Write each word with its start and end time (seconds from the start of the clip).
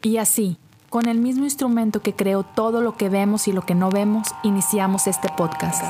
Y 0.00 0.18
así, 0.18 0.58
con 0.90 1.08
el 1.08 1.18
mismo 1.18 1.42
instrumento 1.42 2.00
que 2.00 2.14
creó 2.14 2.44
todo 2.44 2.80
lo 2.80 2.96
que 2.96 3.08
vemos 3.08 3.48
y 3.48 3.52
lo 3.52 3.62
que 3.62 3.74
no 3.74 3.90
vemos, 3.90 4.28
iniciamos 4.44 5.08
este 5.08 5.28
podcast. 5.36 5.82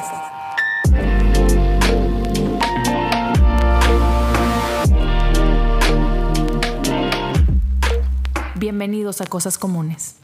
Bienvenidos 8.56 9.20
a 9.20 9.26
Cosas 9.26 9.58
Comunes. 9.58 10.16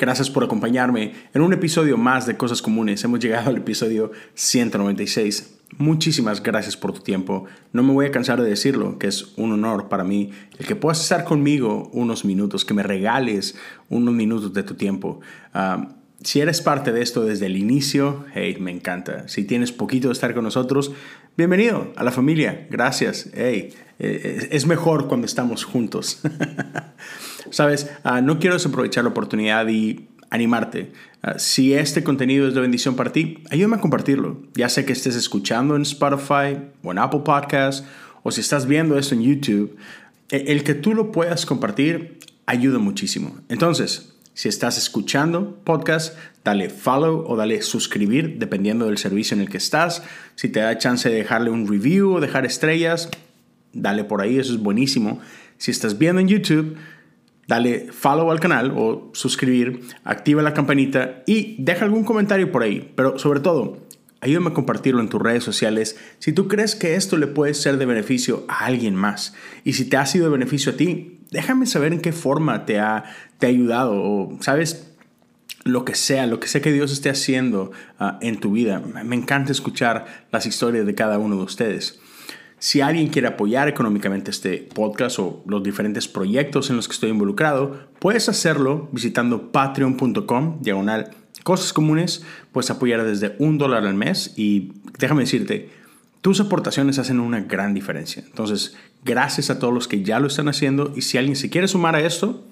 Gracias 0.00 0.28
por 0.30 0.42
acompañarme 0.42 1.14
en 1.32 1.42
un 1.42 1.52
episodio 1.52 1.96
más 1.96 2.26
de 2.26 2.36
Cosas 2.36 2.60
Comunes. 2.60 3.04
Hemos 3.04 3.20
llegado 3.20 3.50
al 3.50 3.56
episodio 3.58 4.10
196. 4.34 5.57
Muchísimas 5.76 6.42
gracias 6.42 6.76
por 6.76 6.92
tu 6.92 7.00
tiempo. 7.00 7.44
No 7.72 7.82
me 7.82 7.92
voy 7.92 8.06
a 8.06 8.10
cansar 8.10 8.40
de 8.40 8.48
decirlo, 8.48 8.98
que 8.98 9.06
es 9.06 9.34
un 9.36 9.52
honor 9.52 9.88
para 9.88 10.02
mí 10.02 10.30
el 10.58 10.66
que 10.66 10.74
puedas 10.74 11.00
estar 11.00 11.24
conmigo 11.24 11.90
unos 11.92 12.24
minutos, 12.24 12.64
que 12.64 12.74
me 12.74 12.82
regales 12.82 13.54
unos 13.88 14.14
minutos 14.14 14.54
de 14.54 14.62
tu 14.62 14.74
tiempo. 14.74 15.20
Ah, 15.52 15.94
si 16.22 16.40
eres 16.40 16.62
parte 16.62 16.90
de 16.90 17.02
esto 17.02 17.24
desde 17.24 17.46
el 17.46 17.56
inicio, 17.56 18.24
hey, 18.34 18.56
me 18.58 18.72
encanta. 18.72 19.28
Si 19.28 19.44
tienes 19.44 19.70
poquito 19.70 20.08
de 20.08 20.14
estar 20.14 20.34
con 20.34 20.42
nosotros, 20.42 20.90
bienvenido 21.36 21.92
a 21.96 22.02
la 22.02 22.10
familia. 22.10 22.66
Gracias. 22.70 23.30
Hey, 23.34 23.72
eh, 24.00 24.48
es 24.50 24.66
mejor 24.66 25.06
cuando 25.06 25.26
estamos 25.26 25.64
juntos. 25.64 26.20
Sabes, 27.50 27.90
ah, 28.02 28.20
no 28.20 28.40
quiero 28.40 28.56
desaprovechar 28.56 29.04
la 29.04 29.10
oportunidad 29.10 29.68
y 29.68 30.08
animarte. 30.30 30.92
Ah, 31.22 31.38
si 31.38 31.74
este 31.74 32.04
contenido 32.04 32.48
es 32.48 32.54
de 32.54 32.60
bendición 32.60 32.96
para 32.96 33.12
ti, 33.12 33.42
ayúdame 33.50 33.76
a 33.76 33.80
compartirlo. 33.80 34.42
Ya 34.54 34.68
sé 34.68 34.84
que 34.84 34.92
estés 34.92 35.16
escuchando 35.16 35.76
en 35.76 35.82
Spotify 35.82 36.58
o 36.82 36.92
en 36.92 36.98
Apple 36.98 37.20
Podcasts 37.24 37.84
o 38.22 38.30
si 38.30 38.40
estás 38.40 38.66
viendo 38.66 38.98
esto 38.98 39.14
en 39.14 39.22
YouTube, 39.22 39.76
e, 40.30 40.44
el 40.48 40.64
que 40.64 40.74
tú 40.74 40.94
lo 40.94 41.12
puedas 41.12 41.46
compartir 41.46 42.18
ayuda 42.46 42.78
muchísimo. 42.78 43.38
Entonces, 43.48 44.12
si 44.34 44.48
estás 44.48 44.78
escuchando 44.78 45.58
podcast, 45.64 46.16
dale 46.44 46.70
follow 46.70 47.24
o 47.26 47.36
dale 47.36 47.60
suscribir 47.62 48.38
dependiendo 48.38 48.86
del 48.86 48.98
servicio 48.98 49.34
en 49.34 49.40
el 49.40 49.48
que 49.48 49.56
estás. 49.56 50.02
Si 50.36 50.48
te 50.48 50.60
da 50.60 50.78
chance 50.78 51.08
de 51.08 51.16
dejarle 51.16 51.50
un 51.50 51.66
review 51.66 52.12
o 52.12 52.20
dejar 52.20 52.46
estrellas, 52.46 53.08
dale 53.72 54.04
por 54.04 54.20
ahí, 54.20 54.38
eso 54.38 54.52
es 54.52 54.60
buenísimo. 54.60 55.20
Si 55.56 55.70
estás 55.72 55.98
viendo 55.98 56.20
en 56.20 56.28
YouTube, 56.28 56.76
dale 57.48 57.88
follow 57.90 58.30
al 58.30 58.38
canal 58.38 58.72
o 58.76 59.10
suscribir, 59.14 59.80
activa 60.04 60.42
la 60.42 60.54
campanita 60.54 61.22
y 61.26 61.56
deja 61.58 61.84
algún 61.84 62.04
comentario 62.04 62.52
por 62.52 62.62
ahí. 62.62 62.92
Pero 62.94 63.18
sobre 63.18 63.40
todo, 63.40 63.78
ayúdame 64.20 64.50
a 64.50 64.54
compartirlo 64.54 65.00
en 65.00 65.08
tus 65.08 65.20
redes 65.20 65.44
sociales 65.44 65.96
si 66.18 66.32
tú 66.32 66.46
crees 66.46 66.76
que 66.76 66.94
esto 66.94 67.16
le 67.16 67.26
puede 67.26 67.54
ser 67.54 67.78
de 67.78 67.86
beneficio 67.86 68.44
a 68.48 68.66
alguien 68.66 68.94
más. 68.94 69.34
Y 69.64 69.72
si 69.72 69.86
te 69.86 69.96
ha 69.96 70.06
sido 70.06 70.26
de 70.26 70.32
beneficio 70.32 70.72
a 70.72 70.76
ti, 70.76 71.20
déjame 71.30 71.66
saber 71.66 71.94
en 71.94 72.00
qué 72.00 72.12
forma 72.12 72.66
te 72.66 72.78
ha, 72.78 73.04
te 73.38 73.46
ha 73.46 73.48
ayudado 73.48 73.94
o, 73.94 74.38
¿sabes? 74.40 74.84
Lo 75.64 75.84
que 75.84 75.94
sea, 75.94 76.26
lo 76.26 76.40
que 76.40 76.48
sea 76.48 76.60
que 76.60 76.72
Dios 76.72 76.92
esté 76.92 77.10
haciendo 77.10 77.72
ah, 77.98 78.18
en 78.20 78.40
tu 78.40 78.52
vida. 78.52 78.80
Me 78.80 79.16
encanta 79.16 79.52
escuchar 79.52 80.26
las 80.30 80.46
historias 80.46 80.86
de 80.86 80.94
cada 80.94 81.18
uno 81.18 81.36
de 81.36 81.42
ustedes. 81.42 81.98
Si 82.60 82.80
alguien 82.80 83.08
quiere 83.08 83.28
apoyar 83.28 83.68
económicamente 83.68 84.32
este 84.32 84.58
podcast 84.58 85.20
o 85.20 85.44
los 85.46 85.62
diferentes 85.62 86.08
proyectos 86.08 86.70
en 86.70 86.76
los 86.76 86.88
que 86.88 86.94
estoy 86.94 87.10
involucrado, 87.10 87.88
puedes 88.00 88.28
hacerlo 88.28 88.88
visitando 88.90 89.52
patreon.com, 89.52 90.60
diagonal 90.60 91.10
cosas 91.44 91.72
comunes. 91.72 92.24
Puedes 92.52 92.70
apoyar 92.70 93.04
desde 93.04 93.36
un 93.38 93.58
dólar 93.58 93.86
al 93.86 93.94
mes 93.94 94.34
y 94.36 94.72
déjame 94.98 95.22
decirte, 95.22 95.70
tus 96.20 96.40
aportaciones 96.40 96.98
hacen 96.98 97.20
una 97.20 97.40
gran 97.40 97.74
diferencia. 97.74 98.24
Entonces, 98.26 98.76
gracias 99.04 99.50
a 99.50 99.60
todos 99.60 99.72
los 99.72 99.86
que 99.86 100.02
ya 100.02 100.18
lo 100.18 100.26
están 100.26 100.48
haciendo 100.48 100.92
y 100.96 101.02
si 101.02 101.16
alguien 101.16 101.36
se 101.36 101.50
quiere 101.50 101.68
sumar 101.68 101.94
a 101.94 102.00
esto, 102.00 102.44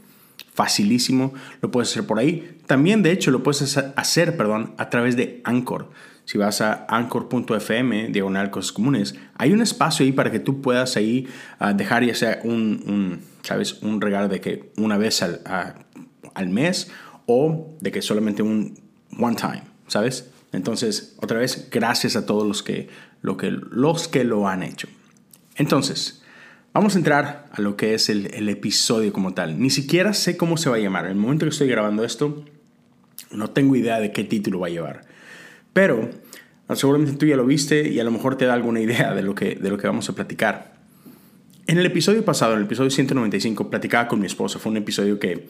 facilísimo, 0.54 1.34
lo 1.60 1.72
puedes 1.72 1.90
hacer 1.90 2.06
por 2.06 2.20
ahí. 2.20 2.58
También, 2.66 3.02
de 3.02 3.10
hecho, 3.10 3.32
lo 3.32 3.42
puedes 3.42 3.76
hacer, 3.76 4.36
perdón, 4.36 4.72
a 4.78 4.88
través 4.88 5.16
de 5.16 5.40
Anchor 5.44 5.90
si 6.26 6.38
vas 6.38 6.60
a 6.60 6.86
anchor.fm, 6.88 8.08
diagonal 8.08 8.50
cosas 8.50 8.72
comunes, 8.72 9.14
hay 9.38 9.52
un 9.52 9.62
espacio 9.62 10.04
ahí 10.04 10.12
para 10.12 10.30
que 10.30 10.40
tú 10.40 10.60
puedas 10.60 10.96
ahí 10.96 11.28
ah, 11.60 11.72
dejar 11.72 12.04
ya 12.04 12.14
sea 12.14 12.40
un, 12.42 13.22
¿sabes? 13.42 13.80
Un 13.82 14.00
regalo 14.00 14.28
de 14.28 14.40
que 14.40 14.72
una 14.76 14.98
vez 14.98 15.22
al, 15.22 15.40
al 16.34 16.48
mes 16.48 16.90
o 17.26 17.76
de 17.80 17.92
que 17.92 18.02
solamente 18.02 18.42
un 18.42 18.78
one 19.18 19.36
time, 19.36 19.62
¿sabes? 19.86 20.28
Entonces, 20.52 21.16
otra 21.22 21.38
vez, 21.38 21.68
gracias 21.70 22.16
a 22.16 22.26
todos 22.26 22.46
los 22.46 22.62
que 22.62 22.88
lo, 23.22 23.36
que, 23.36 23.50
los 23.50 24.08
que 24.08 24.24
lo 24.24 24.48
han 24.48 24.64
hecho. 24.64 24.88
Entonces, 25.54 26.22
vamos 26.72 26.96
a 26.96 26.98
entrar 26.98 27.46
a 27.52 27.60
lo 27.60 27.76
que 27.76 27.94
es 27.94 28.08
el, 28.08 28.34
el 28.34 28.48
episodio 28.48 29.12
como 29.12 29.32
tal. 29.32 29.60
Ni 29.60 29.70
siquiera 29.70 30.12
sé 30.12 30.36
cómo 30.36 30.56
se 30.56 30.70
va 30.70 30.76
a 30.76 30.80
llamar. 30.80 31.04
En 31.04 31.12
el 31.12 31.16
momento 31.18 31.46
que 31.46 31.50
estoy 31.50 31.68
grabando 31.68 32.04
esto, 32.04 32.44
no 33.30 33.50
tengo 33.50 33.76
idea 33.76 34.00
de 34.00 34.10
qué 34.10 34.24
título 34.24 34.58
va 34.58 34.66
a 34.66 34.70
llevar. 34.70 35.05
Pero 35.76 36.08
seguramente 36.74 37.18
tú 37.18 37.26
ya 37.26 37.36
lo 37.36 37.44
viste 37.44 37.86
y 37.86 38.00
a 38.00 38.04
lo 38.04 38.10
mejor 38.10 38.38
te 38.38 38.46
da 38.46 38.54
alguna 38.54 38.80
idea 38.80 39.12
de 39.14 39.20
lo 39.20 39.34
que, 39.34 39.56
de 39.56 39.68
lo 39.68 39.76
que 39.76 39.86
vamos 39.86 40.08
a 40.08 40.14
platicar. 40.14 40.72
En 41.66 41.76
el 41.76 41.84
episodio 41.84 42.24
pasado, 42.24 42.54
en 42.54 42.60
el 42.60 42.64
episodio 42.64 42.88
195, 42.88 43.68
platicaba 43.68 44.08
con 44.08 44.18
mi 44.18 44.24
esposa. 44.24 44.58
Fue 44.58 44.72
un 44.72 44.78
episodio 44.78 45.18
que 45.18 45.48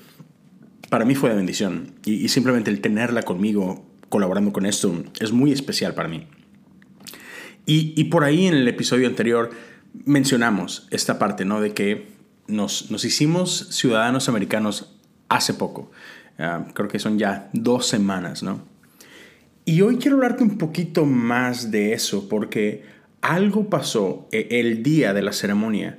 para 0.90 1.04
mí 1.04 1.14
fue 1.14 1.30
de 1.30 1.36
bendición. 1.36 1.92
Y, 2.04 2.28
simplemente 2.28 2.72
el 2.72 2.80
tenerla 2.80 3.22
conmigo 3.22 3.86
colaborando 4.08 4.52
con 4.52 4.66
esto 4.66 5.04
es 5.20 5.30
muy 5.30 5.52
especial 5.52 5.94
para 5.94 6.08
mí. 6.08 6.26
Y, 7.64 8.02
por 8.06 8.24
ahí 8.24 8.48
en 8.48 8.54
el 8.54 8.66
episodio 8.66 9.06
anterior 9.06 9.50
mencionamos 10.04 10.88
esta 10.90 11.20
parte, 11.20 11.44
¿no? 11.44 11.60
De 11.60 11.72
que 11.72 12.08
nos, 12.48 12.90
nos 12.90 13.04
hicimos 13.04 13.68
ciudadanos 13.70 14.28
americanos 14.28 14.92
hace 15.28 15.54
poco. 15.54 15.92
Ah, 16.36 16.66
creo 16.74 16.88
que 16.88 16.98
son 16.98 17.16
ya 17.16 17.48
dos 17.52 17.86
semanas, 17.86 18.42
¿no? 18.42 18.74
Y 19.68 19.82
hoy 19.82 19.96
quiero 19.96 20.16
hablarte 20.16 20.44
un 20.44 20.58
poquito 20.58 21.04
más 21.06 21.72
de 21.72 21.92
eso, 21.92 22.28
porque 22.28 22.84
algo 23.20 23.68
pasó 23.68 24.28
e, 24.30 24.46
el 24.60 24.84
día 24.84 25.12
de 25.12 25.22
la 25.22 25.32
ceremonia 25.32 25.98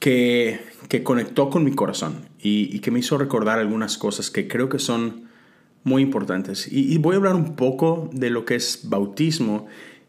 que, 0.00 0.60
que 0.88 1.02
conectó 1.02 1.50
con 1.50 1.62
mi 1.62 1.72
corazón 1.72 2.26
y, 2.40 2.78
que 2.78 2.90
me 2.90 3.00
hizo 3.00 3.18
recordar 3.18 3.58
algunas 3.58 3.98
cosas 3.98 4.30
que 4.30 4.48
creo 4.48 4.70
que 4.70 4.78
son 4.78 5.24
muy 5.84 6.00
importantes. 6.00 6.72
Y, 6.72 6.96
voy 6.96 7.14
a 7.14 7.18
hablar 7.18 7.34
un 7.34 7.54
poco 7.54 8.08
de 8.14 8.30
lo 8.30 8.46
que 8.46 8.54
es 8.54 8.88
bautismo 8.88 9.66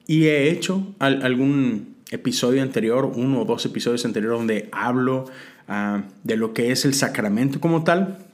y 0.07 0.27
he 0.27 0.49
hecho 0.49 0.95
algún 0.99 1.97
episodio 2.09 2.61
anterior, 2.61 3.11
uno 3.13 3.41
o 3.41 3.45
dos 3.45 3.65
episodios 3.65 4.05
anteriores 4.05 4.39
donde 4.39 4.69
hablo 4.71 5.25
ah, 5.67 6.03
de 6.23 6.37
lo 6.37 6.53
que 6.53 6.71
es 6.71 6.85
el 6.85 6.93
sacramento 6.93 7.59
como 7.59 7.83
tal. 7.83 8.26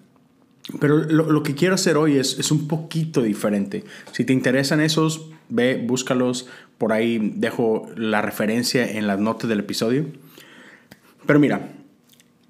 Pero 0.79 0.97
lo, 0.97 1.44
que 1.44 1.56
quiero 1.56 1.75
hacer 1.75 1.97
hoy 1.97 2.18
es, 2.18 2.40
es, 2.40 2.51
un 2.51 2.68
poquito 2.68 3.22
diferente. 3.22 3.84
Si 4.13 4.24
te 4.24 4.31
interesan 4.31 4.79
esos, 4.79 5.29
ve, 5.50 5.84
búscalos. 5.85 6.47
Por 6.78 6.94
ahí 6.94 7.34
dejo 7.35 7.90
la 7.96 8.22
referencia 8.22 8.90
en 8.90 9.07
las 9.07 9.19
notas 9.19 9.50
del 9.50 9.59
episodio. 9.59 10.06
Pero 11.25 11.40
mira, 11.40 11.69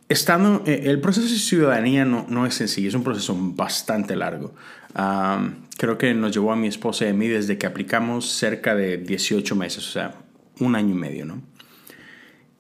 estando, 0.10 0.64
eh, 0.66 0.84
el 0.86 1.00
proceso 1.00 1.28
de 1.28 1.40
ciudadanía 1.40 2.06
no, 2.06 2.26
no, 2.30 2.46
es 2.46 2.54
sencillo, 2.54 2.90
es 2.90 2.96
un 2.96 3.04
proceso 3.04 3.36
bastante 3.38 4.16
largo. 4.16 4.54
creo 5.78 5.98
que 5.98 6.14
nos 6.14 6.32
llevó 6.32 6.52
a 6.52 6.56
mi 6.56 6.68
esposa 6.68 7.06
y 7.06 7.10
a 7.10 7.14
mí 7.14 7.28
desde 7.28 7.58
que 7.58 7.66
aplicamos 7.66 8.30
cerca 8.30 8.76
de 8.76 8.98
18 8.98 9.56
meses, 9.56 9.88
o 9.88 9.92
sea, 9.92 10.16
un 10.60 10.76
año 10.76 10.92
y 10.92 10.98
medio, 10.98 11.26
¿no? 11.26 11.42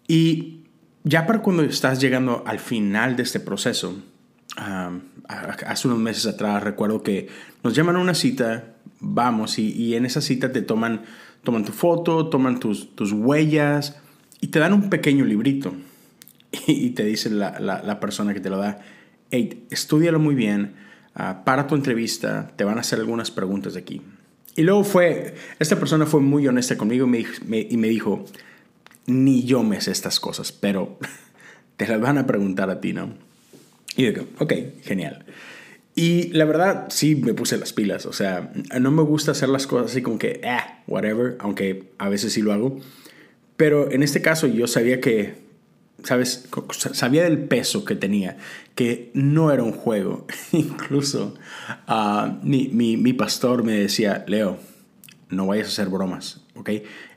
Y 0.08 0.64
ya 1.04 1.26
para 1.26 1.42
cuando 1.42 1.64
estás 1.64 2.00
llegando 2.00 2.44
al 2.46 2.60
final 2.60 3.16
de 3.16 3.24
este 3.24 3.40
proceso, 3.40 3.98
hace 4.56 5.88
unos 5.88 6.00
meses 6.00 6.26
atrás 6.26 6.64
recuerdo 6.64 7.02
que 7.02 7.28
nos 7.64 7.74
llaman 7.76 7.96
a 7.96 8.00
una 8.00 8.14
cita, 8.14 8.76
vamos, 9.00 9.58
y, 9.60 9.96
en 9.96 10.06
esa 10.06 10.22
cita 10.22 10.52
te 10.52 10.62
toman, 10.62 11.04
toman 11.44 11.66
tu 11.66 11.72
foto, 11.72 12.30
toman 12.30 12.60
tus, 12.60 13.12
huellas 13.12 14.00
y 14.42 14.48
te 14.48 14.60
dan 14.60 14.74
un 14.74 14.90
pequeño 14.90 15.26
librito. 15.26 15.74
Y, 16.68 16.92
te 16.92 17.04
dice 17.04 17.32
la, 17.32 17.60
la, 17.60 18.00
persona 18.00 18.32
que 18.34 18.40
te 18.40 18.52
lo 18.52 18.58
da, 18.58 18.80
hey, 19.32 19.66
estudialo 19.72 20.20
muy 20.20 20.36
bien, 20.36 20.76
ah, 21.16 21.44
para 21.44 21.66
tu 21.66 21.74
entrevista, 21.74 22.52
te 22.56 22.64
van 22.64 22.78
a 22.78 22.82
hacer 22.82 23.00
algunas 23.00 23.32
preguntas 23.32 23.74
de 23.74 23.80
aquí. 23.80 24.04
Y 24.56 24.62
luego 24.62 24.84
fue, 24.84 25.34
esta 25.58 25.80
persona 25.80 26.06
fue 26.06 26.22
muy 26.22 26.48
honesta 26.48 26.78
conmigo 26.78 27.08
y 27.08 27.78
me 27.78 27.88
dijo, 27.88 28.26
ni 29.06 29.44
yo 29.44 29.64
me 29.64 29.82
sé 29.82 29.92
estas 29.92 30.20
cosas, 30.20 30.52
pero 30.52 30.98
te 31.78 31.88
las 31.88 32.00
van 32.00 32.18
a 32.18 32.28
preguntar 32.28 32.70
a 32.70 32.80
ti, 32.80 32.94
¿no? 32.94 33.14
Y 33.96 34.06
digo, 34.06 34.26
ok, 34.40 34.54
genial. 34.82 35.26
Y 35.96 36.30
la 36.30 36.46
verdad, 36.46 36.88
sí 36.90 37.16
me 37.16 37.34
puse 37.34 37.58
las 37.58 37.74
pilas. 37.74 38.06
O 38.06 38.14
sea, 38.14 38.52
no 38.80 38.92
me 38.92 39.04
gusta 39.04 39.32
hacer 39.32 39.50
las 39.50 39.68
cosas 39.68 39.92
así 39.92 40.02
como 40.02 40.18
que, 40.18 40.42
eh, 40.44 40.58
whatever, 40.88 41.38
aunque 41.40 41.92
a 42.00 42.10
veces 42.10 42.34
sí 42.34 42.42
lo 42.42 42.52
hago. 42.52 42.80
Pero 43.58 43.92
en 43.92 44.02
este 44.02 44.22
caso 44.22 44.48
yo 44.48 44.68
sabía 44.68 45.00
que, 45.00 45.36
¿sabes? 46.04 46.50
Sabía 46.94 47.24
del 47.24 47.38
peso 47.38 47.86
que 47.86 47.96
tenía, 47.96 48.38
que 48.74 49.12
no 49.14 49.52
era 49.52 49.62
un 49.62 49.74
juego. 49.74 50.26
Incluso 50.52 51.36
uh, 51.88 52.44
mi, 52.44 52.70
mi, 52.70 52.98
mi 52.98 53.14
pastor 53.14 53.64
me 53.64 53.74
decía, 53.74 54.26
Leo, 54.28 54.58
no 55.30 55.46
vayas 55.46 55.68
a 55.68 55.72
hacer 55.72 55.90
bromas. 55.90 56.43
¿Ok? 56.56 56.70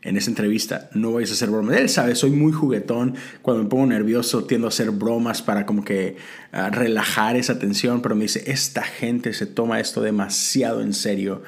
En 0.02 0.16
esa 0.16 0.30
entrevista, 0.30 0.88
no 0.94 1.12
vais 1.12 1.30
a 1.30 1.34
hacer 1.34 1.50
bromas. 1.50 1.76
Él 1.76 1.88
sabe, 1.88 2.14
soy 2.14 2.30
muy 2.30 2.52
juguetón. 2.52 3.14
Cuando 3.42 3.62
me 3.62 3.68
pongo 3.68 3.86
nervioso, 3.86 4.44
tiendo 4.44 4.66
a 4.66 4.68
hacer 4.68 4.90
bromas 4.90 5.42
para 5.42 5.66
como 5.66 5.84
que 5.84 6.16
ah, 6.52 6.70
relajar 6.70 7.36
esa 7.36 7.58
tensión, 7.58 8.02
pero 8.02 8.14
me 8.14 8.22
dice, 8.22 8.44
esta 8.46 8.82
gente 8.82 9.32
se 9.32 9.46
toma 9.46 9.80
esto 9.80 10.00
demasiado 10.00 10.80
en 10.80 10.94
serio. 10.94 11.42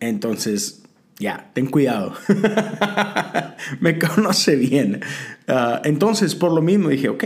Entonces, 0.00 0.82
ya, 1.18 1.50
ten 1.54 1.66
cuidado. 1.66 2.14
me 3.80 3.98
conoce 3.98 4.56
bien. 4.56 5.00
Ah, 5.48 5.80
entonces, 5.84 6.34
por 6.34 6.52
lo 6.52 6.62
mismo 6.62 6.88
dije, 6.88 7.08
ok, 7.08 7.24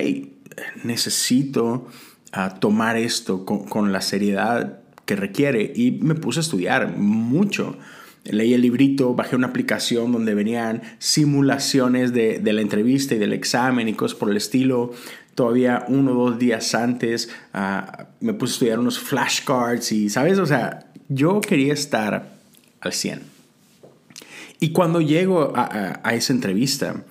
necesito 0.85 1.87
ah, 2.33 2.55
tomar 2.61 2.97
esto 2.97 3.45
con, 3.45 3.67
con 3.67 3.93
la 3.93 4.01
seriedad 4.01 4.81
que 5.05 5.17
requiere 5.17 5.73
y 5.75 5.93
me 5.93 6.15
puse 6.15 6.41
a 6.41 6.43
estudiar 6.43 6.97
mucho 6.97 7.79
leí 8.31 8.55
el 8.55 8.63
librito, 8.63 9.15
bajé 9.15 9.37
una 9.37 9.49
aplicación 9.49 10.13
donde 10.13 10.35
venían 10.35 10.83
simulaciones 10.99 12.13
de, 12.13 12.41
la 12.45 12.61
entrevista 12.61 13.15
y 13.15 13.19
del 13.19 13.33
examen 13.33 13.89
y 13.89 13.95
cosas 13.95 14.19
por 14.19 14.31
el 14.31 14.37
estilo. 14.37 14.93
Todavía 15.35 15.85
uno 15.89 16.13
o 16.13 16.31
dos 16.31 16.39
días 16.39 16.75
antes 16.75 17.31
ah, 17.53 18.09
me 18.21 18.35
puse 18.35 18.53
a 18.53 18.55
estudiar 18.55 18.79
unos 18.81 18.99
flashcards 18.99 19.93
y, 19.93 20.09
¿sabes? 20.09 20.39
O 20.39 20.47
sea, 20.47 20.91
yo 21.09 21.41
quería 21.41 21.73
estar 21.73 22.33
al 22.81 22.93
100. 22.93 23.23
Y 24.61 24.71
cuando 24.71 25.01
llego 25.01 25.53
a, 25.55 26.15
esa 26.15 26.33
entrevista, 26.33 27.05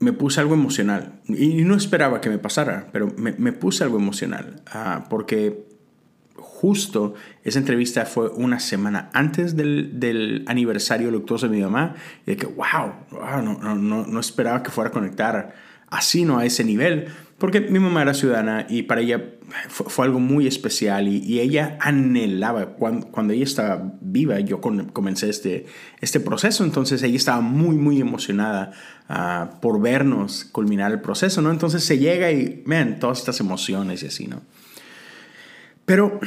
me 0.00 0.12
puse 0.12 0.40
algo 0.40 0.54
emocional. 0.54 1.20
Y 1.28 1.62
no 1.62 1.76
esperaba 1.76 2.20
que 2.20 2.28
me 2.28 2.38
pasara, 2.38 2.88
pero 2.92 3.12
me, 3.16 3.52
puse 3.52 3.84
algo 3.84 3.96
emocional. 3.96 4.62
Uh, 4.74 5.08
porque 5.08 5.65
justo 6.60 7.14
esa 7.44 7.58
entrevista 7.58 8.06
fue 8.06 8.30
una 8.30 8.60
semana 8.60 9.10
antes 9.12 9.56
del, 9.56 10.44
aniversario 10.46 11.10
luctuoso 11.10 11.48
de 11.48 11.56
mi 11.56 11.62
mamá. 11.62 11.94
Y 12.26 12.30
de 12.30 12.36
que, 12.36 12.46
wow, 12.46 12.92
no, 13.42 13.74
no, 13.74 14.06
no, 14.06 14.20
esperaba 14.20 14.62
que 14.62 14.70
fuera 14.70 14.88
a 14.88 14.92
conectar 14.92 15.54
así, 15.88 16.24
¿no? 16.24 16.38
A 16.38 16.46
ese 16.46 16.64
nivel. 16.64 17.08
Porque 17.38 17.60
mi 17.60 17.78
mamá 17.78 18.02
era 18.02 18.14
ciudadana 18.14 18.66
y 18.70 18.84
para 18.84 19.02
ella 19.02 19.22
fue, 19.68 20.06
algo 20.06 20.18
muy 20.18 20.46
especial 20.46 21.06
y, 21.06 21.40
ella 21.40 21.76
anhelaba, 21.80 22.74
cuando, 22.76 23.08
cuando, 23.08 23.34
ella 23.34 23.44
estaba 23.44 23.92
viva, 24.00 24.40
yo 24.40 24.58
comencé 24.60 25.28
este, 25.28 25.66
este 26.00 26.18
proceso, 26.20 26.64
entonces 26.64 27.02
ella 27.02 27.16
estaba 27.16 27.42
muy, 27.42 27.76
muy 27.76 28.00
emocionada 28.00 28.72
ah, 29.10 29.58
por 29.60 29.80
vernos 29.82 30.46
culminar 30.46 30.90
el 30.92 31.02
proceso, 31.02 31.42
¿no? 31.42 31.50
Entonces 31.50 31.84
se 31.84 31.98
llega 31.98 32.32
y, 32.32 32.62
ven 32.66 32.98
todas 32.98 33.18
estas 33.18 33.38
emociones 33.40 34.02
y 34.02 34.06
así, 34.06 34.26
¿no? 34.26 34.40
Pero 35.86 36.18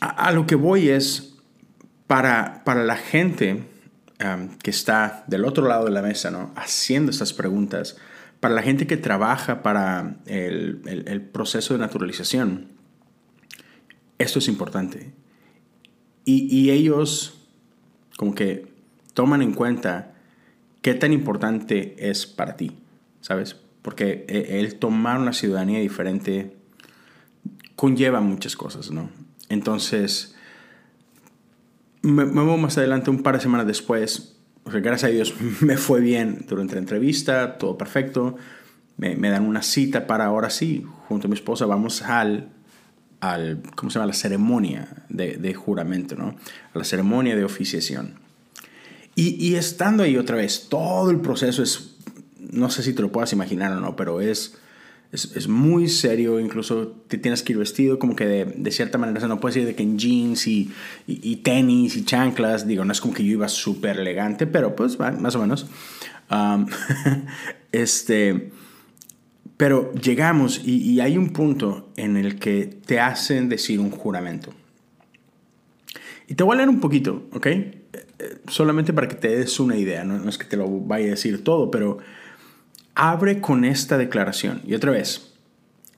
a, 0.00 0.32
lo 0.32 0.46
que 0.46 0.54
voy 0.54 0.88
es, 0.88 1.36
para, 2.06 2.62
para 2.64 2.84
la 2.84 2.96
gente 2.96 3.64
um, 4.24 4.56
que 4.58 4.70
está 4.70 5.24
del 5.26 5.44
otro 5.44 5.66
lado 5.66 5.84
de 5.84 5.90
la 5.90 6.02
mesa, 6.02 6.30
¿no? 6.30 6.52
haciendo 6.56 7.10
estas 7.10 7.34
preguntas, 7.34 7.96
para 8.40 8.54
la 8.54 8.62
gente 8.62 8.86
que 8.86 8.96
trabaja 8.96 9.62
para 9.62 10.18
el, 10.26 10.80
el, 10.86 11.20
proceso 11.22 11.74
de 11.74 11.80
naturalización, 11.80 12.68
esto 14.18 14.38
es 14.38 14.46
importante. 14.46 15.12
Y, 16.24 16.46
y, 16.56 16.70
ellos 16.70 17.46
como 18.16 18.34
que 18.34 18.72
toman 19.14 19.42
en 19.42 19.52
cuenta 19.52 20.14
qué 20.82 20.94
tan 20.94 21.12
importante 21.12 21.96
es 21.98 22.26
para 22.26 22.56
ti, 22.56 22.78
¿sabes? 23.20 23.56
Porque 23.82 24.24
e, 24.28 24.60
el 24.60 24.76
tomar 24.76 25.18
una 25.18 25.32
ciudadanía 25.32 25.80
diferente 25.80 26.57
conlleva 27.78 28.20
muchas 28.20 28.56
cosas, 28.56 28.90
¿no? 28.90 29.08
Entonces, 29.48 30.34
me, 32.02 32.24
voy 32.24 32.58
más 32.58 32.76
adelante, 32.76 33.08
un 33.08 33.22
par 33.22 33.36
de 33.36 33.40
semanas 33.40 33.68
después, 33.68 34.36
gracias 34.64 35.04
a 35.04 35.14
Dios 35.14 35.32
me 35.60 35.76
fue 35.76 36.00
bien 36.00 36.44
durante 36.48 36.74
la 36.74 36.80
entrevista, 36.80 37.56
todo 37.56 37.78
perfecto. 37.78 38.34
Me, 38.96 39.14
dan 39.30 39.46
una 39.46 39.62
cita 39.62 40.08
para 40.08 40.24
ahora 40.24 40.50
sí, 40.50 40.84
junto 41.06 41.28
a 41.28 41.30
mi 41.30 41.34
esposa, 41.34 41.66
vamos 41.66 42.02
al, 42.02 42.48
al 43.20 43.62
¿cómo 43.76 43.90
se 43.90 44.00
llama? 44.00 44.08
La 44.08 44.12
ceremonia 44.12 45.04
de, 45.08 45.54
juramento, 45.54 46.16
¿no? 46.16 46.34
A 46.74 46.78
la 46.78 46.84
ceremonia 46.84 47.36
de 47.36 47.44
oficiación. 47.44 48.14
Y, 49.14 49.36
y, 49.36 49.54
estando 49.54 50.02
ahí 50.02 50.16
otra 50.16 50.34
vez, 50.34 50.66
todo 50.68 51.12
el 51.12 51.20
proceso 51.20 51.62
es, 51.62 51.94
no 52.40 52.70
sé 52.70 52.82
si 52.82 52.92
te 52.92 53.02
lo 53.02 53.12
puedas 53.12 53.32
imaginar 53.32 53.70
o 53.70 53.78
no, 53.80 53.94
pero 53.94 54.20
es 54.20 54.58
es, 55.10 55.36
es, 55.36 55.48
muy 55.48 55.88
serio, 55.88 56.38
incluso 56.38 56.88
te 57.08 57.16
tienes 57.16 57.42
que 57.42 57.52
ir 57.52 57.58
vestido 57.58 57.98
como 57.98 58.14
que 58.14 58.26
de, 58.26 58.44
de 58.44 58.70
cierta 58.70 58.98
manera, 58.98 59.18
o 59.18 59.20
sea, 59.20 59.28
no 59.28 59.40
puedes 59.40 59.56
ir 59.56 59.64
de 59.64 59.74
que 59.74 59.82
en 59.82 59.98
jeans 59.98 60.46
y, 60.46 60.70
y, 61.06 61.36
tenis 61.36 61.96
y 61.96 62.04
chanclas, 62.04 62.66
digo, 62.66 62.84
no 62.84 62.92
es 62.92 63.00
como 63.00 63.14
que 63.14 63.24
yo 63.24 63.32
iba 63.32 63.48
súper 63.48 63.98
elegante, 63.98 64.46
pero 64.46 64.76
pues 64.76 64.98
más 64.98 65.34
o 65.34 65.40
menos. 65.40 65.66
este, 67.72 68.50
pero 69.56 69.92
llegamos 69.94 70.60
y, 70.64 70.76
y, 70.76 71.00
hay 71.00 71.16
un 71.16 71.30
punto 71.30 71.90
en 71.96 72.18
el 72.18 72.38
que 72.38 72.66
te 72.66 73.00
hacen 73.00 73.48
decir 73.48 73.80
un 73.80 73.90
juramento. 73.90 74.52
Y 76.26 76.34
te 76.34 76.44
voy 76.44 76.54
a 76.54 76.56
leer 76.58 76.68
un 76.68 76.80
poquito, 76.80 77.26
¿ok? 77.32 77.46
Eh, 77.46 77.74
eh, 77.92 78.38
solamente 78.48 78.92
para 78.92 79.08
que 79.08 79.14
te 79.14 79.28
des 79.28 79.58
una 79.58 79.76
idea, 79.76 80.04
no, 80.04 80.18
no 80.18 80.28
es 80.28 80.36
que 80.36 80.44
te 80.44 80.58
lo 80.58 80.68
vaya 80.68 81.06
a 81.06 81.10
decir 81.10 81.42
todo, 81.42 81.70
pero 81.70 81.98
abre 82.98 83.40
con 83.40 83.64
esta 83.64 83.96
declaración. 83.96 84.60
Y 84.66 84.74
otra 84.74 84.90
vez, 84.90 85.32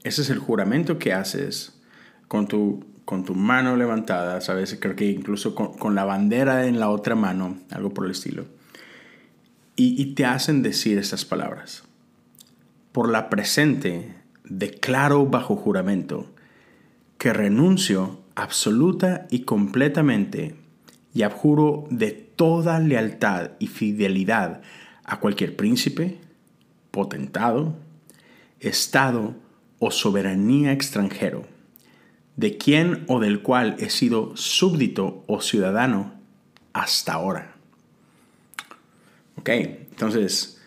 ese 0.05 0.20
es 0.20 0.29
el 0.29 0.38
juramento 0.38 0.99
que 0.99 1.14
haces 1.14 1.81
con 2.29 2.47
tu, 2.47 2.85
con 3.06 3.25
tu 3.25 3.35
mano 3.35 3.75
levantada, 3.75 4.43
¿sabes? 4.43 4.76
Creo 4.79 4.94
que 4.94 5.11
incluso 5.11 5.55
con, 5.55 5.94
la 5.94 6.05
bandera 6.05 6.67
en 6.67 6.79
la 6.79 6.91
otra 6.91 7.14
mano, 7.14 7.56
algo 7.70 7.94
por 7.94 8.05
el 8.05 8.11
estilo. 8.11 8.44
Y, 9.76 10.00
y 10.00 10.14
te 10.14 10.26
hacen 10.26 10.61
decir 10.62 10.99
estas 10.99 11.25
palabras. 11.25 11.85
Por 12.93 13.08
la 13.08 13.31
presente, 13.31 14.14
declaro 14.44 15.25
bajo 15.25 15.56
juramento 15.56 16.26
que 17.17 17.32
renuncio 17.32 18.20
absoluta 18.35 19.26
y 19.31 19.41
completamente 19.41 20.55
y 21.14 21.23
abjuro 21.23 21.87
de 21.91 22.11
toda 22.11 22.79
lealtad 22.79 23.52
y 23.58 23.69
fidelidad 23.69 24.61
a 25.05 25.19
cualquier 25.19 25.56
príncipe, 25.56 26.20
potentado, 26.90 27.76
estado 28.60 29.34
o 29.78 29.90
soberanía 29.90 30.72
extranjero, 30.72 31.46
de 32.37 32.56
quien 32.56 33.04
o 33.08 33.20
del 33.20 33.42
cual 33.42 33.76
he 33.78 33.90
sido 33.90 34.37
súbdito 34.37 35.25
o 35.26 35.40
ciudadano 35.40 36.14
hasta 36.72 37.14
ahora. 37.14 37.54
Ok, 39.37 39.48
entonces, 39.48 40.60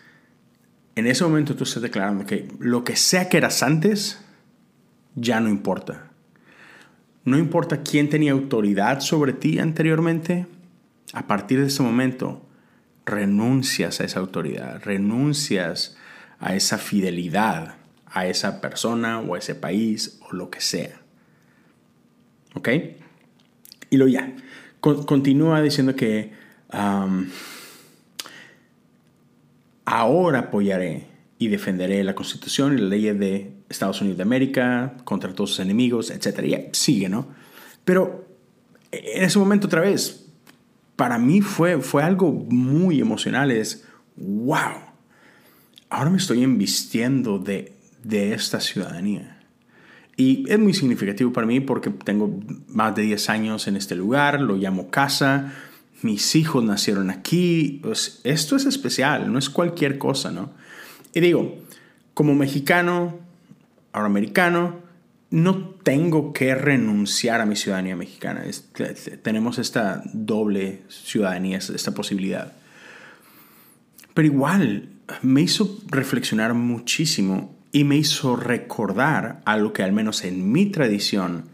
en 0.96 1.06
ese 1.06 1.24
momento 1.24 1.54
tú 1.54 1.64
estás 1.64 1.82
declarando 1.82 2.26
que 2.26 2.48
lo 2.58 2.84
que 2.84 2.96
sea 2.96 3.28
que 3.28 3.36
eras 3.36 3.62
antes, 3.62 4.20
ya 5.14 5.40
no 5.40 5.48
importa. 5.48 6.10
No 7.24 7.38
importa 7.38 7.82
quién 7.82 8.10
tenía 8.10 8.32
autoridad 8.32 9.00
sobre 9.00 9.32
ti 9.32 9.58
anteriormente, 9.58 10.46
a 11.12 11.26
partir 11.26 11.60
de 11.60 11.68
ese 11.68 11.82
momento 11.82 12.44
renuncias 13.06 14.00
a 14.00 14.04
esa 14.04 14.20
autoridad, 14.20 14.82
renuncias 14.82 15.96
a 16.44 16.54
esa 16.54 16.78
fidelidad 16.78 17.76
a 18.14 18.28
esa 18.28 18.60
persona 18.60 19.20
o 19.20 19.34
a 19.34 19.38
ese 19.38 19.56
país 19.56 20.20
o 20.20 20.34
lo 20.34 20.48
que 20.48 20.60
sea. 20.60 21.00
¿Ok? 22.54 22.68
Y 23.90 23.96
lo 23.96 24.06
ya. 24.06 24.32
continúa 24.80 25.60
diciendo 25.60 25.96
que 25.96 26.32
ahora 29.84 30.38
apoyaré 30.38 31.08
y 31.38 31.48
defenderé 31.48 32.04
la 32.04 32.14
Constitución 32.14 32.74
y 32.74 32.80
las 32.80 32.90
leyes 32.90 33.18
de 33.18 33.52
Estados 33.68 34.00
Unidos 34.00 34.18
de 34.18 34.22
América 34.22 34.94
contra 35.02 35.34
todos 35.34 35.50
sus 35.50 35.60
enemigos, 35.60 36.10
etc. 36.10 36.44
Y 36.44 36.68
sigue, 36.72 37.08
¿no? 37.08 37.26
Pero 37.84 38.28
en 38.92 39.24
ese 39.24 39.40
momento 39.40 39.66
otra 39.66 39.80
vez, 39.80 40.26
para 40.94 41.18
mí 41.18 41.40
fue, 41.40 41.80
fue 41.80 42.04
algo 42.04 42.30
muy 42.30 43.00
emocional. 43.00 43.50
Es, 43.50 43.84
wow, 44.16 44.93
ahora 45.94 46.10
me 46.10 46.16
estoy 46.16 46.42
embistiendo 46.42 47.38
de, 47.38 47.72
de 48.02 48.34
esta 48.34 48.60
ciudadanía. 48.60 49.38
Y 50.16 50.44
es 50.50 50.58
muy 50.58 50.74
significativo 50.74 51.32
para 51.32 51.46
mí 51.46 51.60
porque 51.60 51.90
tengo 51.90 52.40
más 52.68 52.94
de 52.96 53.02
10 53.02 53.30
años 53.30 53.68
en 53.68 53.76
este 53.76 53.94
lugar, 53.94 54.40
lo 54.40 54.56
llamo 54.56 54.90
casa, 54.90 55.52
mis 56.02 56.34
hijos 56.34 56.64
nacieron 56.64 57.10
aquí, 57.10 57.80
pues 57.82 58.20
esto 58.24 58.56
es 58.56 58.66
especial, 58.66 59.32
no 59.32 59.38
es 59.38 59.48
cualquier 59.48 59.98
cosa, 59.98 60.30
¿no? 60.30 60.50
Y 61.14 61.20
digo, 61.20 61.58
como 62.12 62.34
mexicano, 62.34 63.18
ahora 63.92 64.06
americano, 64.06 64.80
no 65.30 65.70
tengo 65.82 66.32
que 66.32 66.54
renunciar 66.54 67.40
a 67.40 67.46
mi 67.46 67.56
ciudadanía 67.56 67.96
mexicana. 67.96 68.44
tenemos 69.22 69.58
esta 69.58 70.02
doble 70.12 70.82
ciudadanía, 70.88 71.58
esta 71.58 71.92
posibilidad. 71.92 72.52
Pero 74.12 74.26
igual, 74.26 74.93
me 75.22 75.42
hizo 75.42 75.78
reflexionar 75.86 76.54
muchísimo 76.54 77.54
y 77.72 77.84
me 77.84 77.96
hizo 77.96 78.36
recordar 78.36 79.42
algo 79.44 79.72
que 79.72 79.82
al 79.82 79.92
menos 79.92 80.24
en 80.24 80.52
mi 80.52 80.66
tradición 80.66 81.44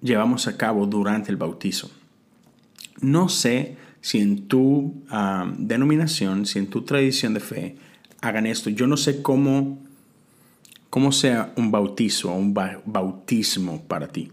llevamos 0.00 0.46
a 0.46 0.56
cabo 0.56 0.86
durante 0.86 1.30
el 1.30 1.36
bautizo. 1.36 1.90
No 3.00 3.28
sé 3.28 3.76
si 4.00 4.20
en 4.20 4.48
tu 4.48 5.02
denominación, 5.58 6.46
si 6.46 6.58
en 6.58 6.68
tu 6.68 6.82
tradición 6.82 7.34
de 7.34 7.40
fe 7.40 7.76
hagan 8.20 8.46
esto. 8.46 8.70
Yo 8.70 8.86
no 8.86 8.96
sé 8.96 9.22
cómo, 9.22 9.78
cómo 10.90 11.12
sea 11.12 11.52
un 11.56 11.70
bautizo 11.70 12.30
o 12.30 12.36
un 12.36 12.54
bautismo 12.54 13.82
para 13.82 14.08
ti. 14.08 14.30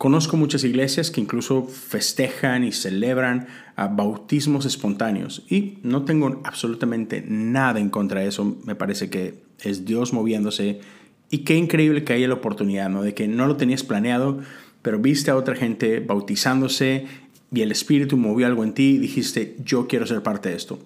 Conozco 0.00 0.38
muchas 0.38 0.64
iglesias 0.64 1.10
que 1.10 1.20
incluso 1.20 1.64
festejan 1.64 2.64
y 2.64 2.72
celebran 2.72 3.48
ah, 3.76 3.88
bautismos 3.88 4.64
espontáneos 4.64 5.44
y 5.50 5.76
no 5.82 6.06
tengo 6.06 6.40
absolutamente 6.42 7.22
nada 7.28 7.80
en 7.80 7.90
contra 7.90 8.22
de 8.22 8.28
eso. 8.28 8.56
Me 8.64 8.74
parece 8.74 9.10
que 9.10 9.34
es 9.60 9.84
Dios 9.84 10.14
moviéndose 10.14 10.80
y 11.28 11.40
qué 11.40 11.54
increíble 11.54 12.02
que 12.02 12.14
haya 12.14 12.28
la 12.28 12.34
oportunidad, 12.36 12.88
¿no? 12.88 13.02
De 13.02 13.12
que 13.12 13.28
no 13.28 13.46
lo 13.46 13.58
tenías 13.58 13.82
planeado, 13.82 14.40
pero 14.80 14.98
viste 14.98 15.32
a 15.32 15.36
otra 15.36 15.54
gente 15.54 16.00
bautizándose 16.00 17.04
y 17.52 17.60
el 17.60 17.70
Espíritu 17.70 18.16
movió 18.16 18.46
algo 18.46 18.64
en 18.64 18.72
ti 18.72 18.92
y 18.92 18.98
dijiste, 18.98 19.54
yo 19.62 19.86
quiero 19.86 20.06
ser 20.06 20.22
parte 20.22 20.48
de 20.48 20.56
esto. 20.56 20.78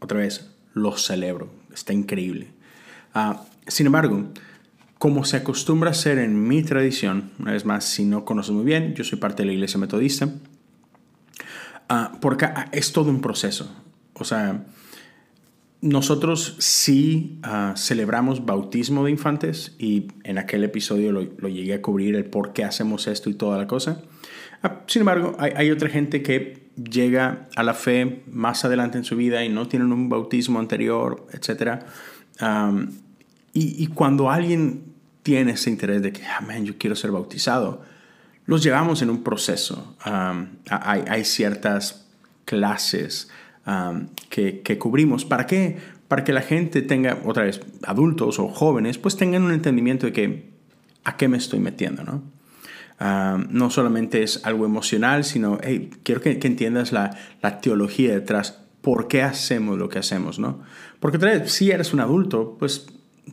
Otra 0.00 0.18
vez, 0.18 0.50
lo 0.74 0.96
celebro, 0.96 1.50
está 1.72 1.92
increíble. 1.92 2.48
Ah, 3.14 3.44
sin 3.68 3.86
embargo, 3.86 4.26
como 4.98 5.24
se 5.24 5.36
acostumbra 5.36 5.90
a 5.90 5.92
hacer 5.92 6.18
en 6.18 6.48
mi 6.48 6.62
tradición, 6.62 7.30
una 7.38 7.52
vez 7.52 7.64
más, 7.64 7.84
si 7.84 8.04
no 8.04 8.24
conoces 8.24 8.52
muy 8.52 8.64
bien, 8.64 8.94
yo 8.94 9.04
soy 9.04 9.18
parte 9.18 9.42
de 9.42 9.48
la 9.48 9.52
iglesia 9.52 9.78
metodista, 9.78 10.26
uh, 11.90 12.18
porque 12.20 12.48
es 12.72 12.92
todo 12.92 13.10
un 13.10 13.20
proceso. 13.20 13.70
O 14.14 14.24
sea, 14.24 14.64
nosotros 15.82 16.56
sí 16.58 17.38
ah, 17.42 17.74
celebramos 17.76 18.46
bautismo 18.46 19.04
de 19.04 19.10
infantes 19.10 19.76
y 19.78 20.08
en 20.24 20.38
aquel 20.38 20.64
episodio 20.64 21.12
lo, 21.12 21.22
lo, 21.36 21.48
llegué 21.48 21.74
a 21.74 21.82
cubrir 21.82 22.16
el 22.16 22.24
por 22.24 22.54
qué 22.54 22.64
hacemos 22.64 23.06
esto 23.06 23.28
y 23.28 23.34
toda 23.34 23.58
la 23.58 23.66
cosa. 23.66 24.02
sin 24.86 25.00
embargo, 25.00 25.36
hay, 25.38 25.52
hay, 25.54 25.70
otra 25.70 25.90
gente 25.90 26.22
que 26.22 26.70
llega 26.76 27.48
a 27.56 27.62
la 27.62 27.74
fe 27.74 28.22
más 28.26 28.64
adelante 28.64 28.96
en 28.96 29.04
su 29.04 29.16
vida 29.16 29.44
y 29.44 29.50
no 29.50 29.68
tienen 29.68 29.92
un 29.92 30.08
bautismo 30.08 30.58
anterior, 30.58 31.26
etc. 31.32 31.84
Y, 33.58 33.86
cuando 33.86 34.30
alguien 34.30 34.84
tiene 35.22 35.52
ese 35.52 35.70
interés 35.70 36.02
de 36.02 36.12
que, 36.12 36.22
ah, 36.26 36.44
yo 36.58 36.76
quiero 36.76 36.94
ser 36.94 37.10
bautizado, 37.10 37.80
los 38.44 38.62
llevamos 38.62 39.00
en 39.00 39.08
un 39.08 39.22
proceso. 39.22 39.96
hay, 40.04 41.04
hay, 41.08 41.24
ciertas 41.24 42.06
clases 42.44 43.30
que, 44.28 44.60
que, 44.60 44.78
cubrimos. 44.78 45.24
¿Para 45.24 45.46
qué? 45.46 45.78
Para 46.06 46.22
que 46.22 46.34
la 46.34 46.42
gente 46.42 46.82
tenga, 46.82 47.18
otra 47.24 47.44
vez, 47.44 47.62
adultos 47.84 48.38
o 48.38 48.48
jóvenes, 48.48 48.98
pues 48.98 49.16
tengan 49.16 49.42
un 49.42 49.52
entendimiento 49.52 50.04
de 50.04 50.12
que 50.12 50.50
a 51.04 51.16
qué 51.16 51.26
me 51.26 51.38
estoy 51.38 51.60
metiendo, 51.60 52.04
¿no? 52.04 52.22
no 53.48 53.70
solamente 53.70 54.22
es 54.22 54.44
algo 54.44 54.66
emocional, 54.66 55.24
sino, 55.24 55.58
hey, 55.62 55.90
quiero 56.02 56.20
que, 56.20 56.38
que 56.38 56.46
entiendas 56.46 56.92
la, 56.92 57.16
la, 57.40 57.60
teología 57.60 58.12
detrás, 58.12 58.58
por 58.82 59.08
qué 59.08 59.22
hacemos 59.22 59.78
lo 59.78 59.88
que 59.88 59.98
hacemos, 59.98 60.38
¿no? 60.38 60.62
Porque 61.00 61.18
otra 61.18 61.32
vez, 61.32 61.52
si 61.52 61.70
eres 61.70 61.92
un 61.92 62.00
adulto, 62.00 62.56
pues 62.58 62.86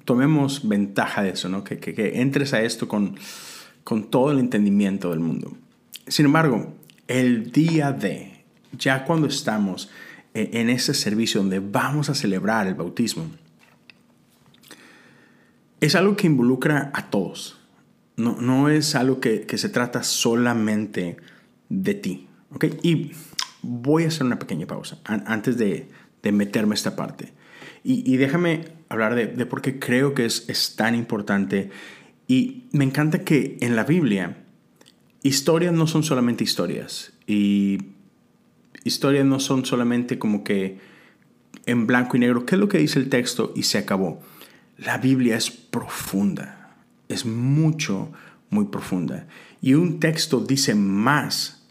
tomemos 0.05 0.67
ventaja 0.67 1.23
de 1.23 1.31
eso, 1.31 1.49
¿no? 1.49 1.63
Que, 1.63 1.79
que, 1.79 2.21
entres 2.21 2.53
a 2.53 2.61
esto 2.61 2.87
con, 2.87 3.15
con 3.83 4.09
todo 4.09 4.31
el 4.31 4.39
entendimiento 4.39 5.11
del 5.11 5.19
mundo. 5.19 5.55
Sin 6.07 6.25
embargo, 6.25 6.73
el 7.07 7.51
día 7.51 7.91
de, 7.91 8.43
ya 8.77 9.05
cuando 9.05 9.27
estamos 9.27 9.89
e, 10.33 10.49
en 10.53 10.69
ese 10.69 10.93
servicio 10.93 11.41
donde 11.41 11.59
vamos 11.59 12.09
a 12.09 12.15
celebrar 12.15 12.67
el 12.67 12.75
bautismo, 12.75 13.27
es 15.79 15.95
algo 15.95 16.15
que 16.15 16.27
involucra 16.27 16.91
a 16.93 17.09
todos. 17.09 17.59
No, 18.15 18.39
no 18.39 18.69
es 18.69 18.95
algo 18.95 19.19
que, 19.19 19.41
que, 19.41 19.57
se 19.57 19.69
trata 19.69 20.03
solamente 20.03 21.17
de 21.69 21.93
ti. 21.93 22.27
¿ok? 22.51 22.65
Y 22.83 23.11
voy 23.61 24.03
a 24.03 24.07
hacer 24.07 24.23
una 24.23 24.39
pequeña 24.39 24.67
pausa 24.67 24.99
antes 25.05 25.57
de, 25.57 25.89
de 26.21 26.31
meterme 26.31 26.73
a 26.73 26.75
esta 26.75 26.95
parte. 26.95 27.33
Y, 27.83 28.11
y 28.11 28.17
déjame 28.17 28.65
hablar 28.89 29.15
de, 29.15 29.27
de, 29.27 29.45
por 29.45 29.61
qué 29.61 29.79
creo 29.79 30.13
que 30.13 30.25
es, 30.25 30.45
es 30.49 30.75
tan 30.75 30.95
importante. 30.95 31.69
Y 32.27 32.65
me 32.71 32.83
encanta 32.83 33.23
que 33.23 33.57
en 33.61 33.75
la 33.75 33.83
Biblia 33.83 34.37
historias 35.23 35.73
no 35.73 35.87
son 35.87 36.03
solamente 36.03 36.43
historias. 36.43 37.13
Y 37.27 37.79
historias 38.83 39.25
no 39.25 39.39
son 39.39 39.65
solamente 39.65 40.19
como 40.19 40.43
que 40.43 40.79
en 41.65 41.87
blanco 41.87 42.17
y 42.17 42.19
negro, 42.19 42.45
¿qué 42.45 42.55
es 42.55 42.59
lo 42.59 42.67
que 42.67 42.77
dice 42.77 42.99
el 42.99 43.09
texto? 43.09 43.53
Y 43.55 43.63
se 43.63 43.77
acabó. 43.77 44.21
La 44.77 44.97
Biblia 44.97 45.37
es 45.37 45.49
profunda, 45.51 46.75
es 47.07 47.25
mucho, 47.25 48.11
muy 48.49 48.65
profunda. 48.65 49.27
Y 49.61 49.75
un 49.75 49.99
texto 49.99 50.39
dice 50.39 50.75
más 50.75 51.65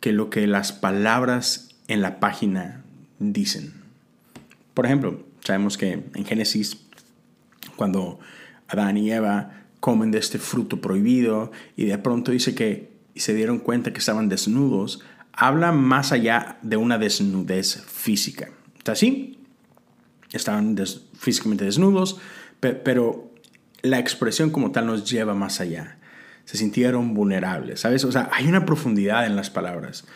que 0.00 0.12
lo 0.12 0.30
que 0.30 0.46
las 0.46 0.72
palabras 0.72 1.68
en 1.86 2.02
la 2.02 2.18
página 2.18 2.82
dicen. 3.18 3.74
Por 4.74 4.86
ejemplo, 4.86 5.24
Sabemos 5.46 5.78
que 5.78 6.02
en 6.12 6.24
Génesis, 6.24 6.76
cuando 7.76 8.18
Adán 8.66 8.96
y 8.96 9.12
Eva 9.12 9.62
comen 9.78 10.10
de 10.10 10.18
este 10.18 10.40
fruto 10.40 10.80
prohibido 10.80 11.52
y 11.76 11.84
de 11.84 11.96
pronto 11.98 12.32
dice 12.32 12.56
que 12.56 12.90
se 13.14 13.32
dieron 13.32 13.60
cuenta 13.60 13.92
que 13.92 14.00
estaban 14.00 14.28
desnudos, 14.28 15.04
habla 15.32 15.70
más 15.70 16.10
allá 16.10 16.58
de 16.62 16.76
una 16.76 16.98
desnudez 16.98 17.84
física. 17.86 18.50
¿Está 18.76 18.92
así? 18.92 19.38
Estaban 20.32 20.76
físicamente 21.16 21.64
desnudos, 21.64 22.18
pero 22.58 23.30
la 23.82 24.00
expresión 24.00 24.50
como 24.50 24.72
tal 24.72 24.86
nos 24.86 25.08
lleva 25.08 25.36
más 25.36 25.60
allá. 25.60 25.98
Se 26.44 26.56
sintieron 26.56 27.14
vulnerables, 27.14 27.78
¿sabes? 27.82 28.04
O 28.04 28.10
sea, 28.10 28.30
hay 28.32 28.48
una 28.48 28.66
profundidad 28.66 29.26
en 29.26 29.36
las 29.36 29.50
palabras. 29.50 30.06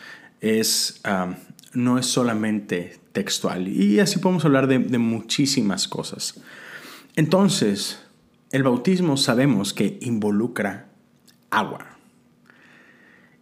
Es, 0.41 0.99
ah, 1.05 1.35
no 1.71 1.97
es 1.97 2.05
solamente 2.05 3.00
textual. 3.11 3.67
Y 3.67 3.99
así 3.99 4.19
podemos 4.19 4.45
hablar 4.45 4.67
de, 4.67 4.79
muchísimas 4.97 5.87
cosas. 5.87 6.41
Entonces, 7.15 7.99
el 8.51 8.63
bautismo 8.63 9.17
sabemos 9.17 9.73
que 9.73 9.97
involucra 10.01 10.89
agua. 11.49 11.97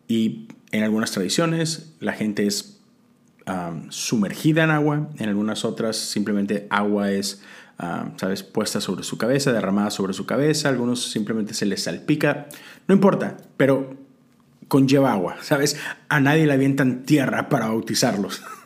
Y 0.07 0.47
en 0.71 0.83
algunas 0.83 1.11
tradiciones 1.11 1.93
la 1.99 2.13
gente 2.13 2.47
es 2.47 2.75
sumergida 3.89 4.63
en 4.63 4.69
agua, 4.69 5.09
en 5.17 5.27
algunas 5.27 5.65
otras 5.65 5.97
simplemente 5.97 6.67
agua 6.69 7.11
es, 7.11 7.41
¿sabes?, 8.17 8.43
puesta 8.43 8.79
sobre 8.79 9.03
su 9.03 9.17
cabeza, 9.17 9.51
derramada 9.51 9.89
sobre 9.89 10.13
su 10.13 10.27
cabeza, 10.27 10.69
algunos 10.69 11.11
simplemente 11.11 11.55
se 11.55 11.65
les 11.65 11.83
salpica, 11.83 12.47
no 12.88 12.93
importa, 12.93 13.38
pero 13.57 13.97
conlleva 14.67 15.13
agua, 15.13 15.38
¿sabes? 15.41 15.77
A 16.09 16.19
nadie 16.19 16.45
le 16.45 16.53
avientan 16.53 17.03
tierra 17.03 17.49
para 17.49 17.67
bautizarlos. 17.69 18.43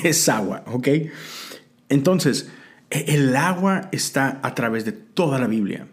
es 0.04 0.28
agua, 0.28 0.64
¿ok? 0.66 0.88
Entonces, 1.88 2.50
e, 2.90 3.14
el 3.14 3.36
agua 3.36 3.88
está 3.92 4.40
a 4.42 4.54
través 4.54 4.84
de 4.84 4.92
toda 4.92 5.38
la 5.38 5.46
Biblia. 5.46 5.86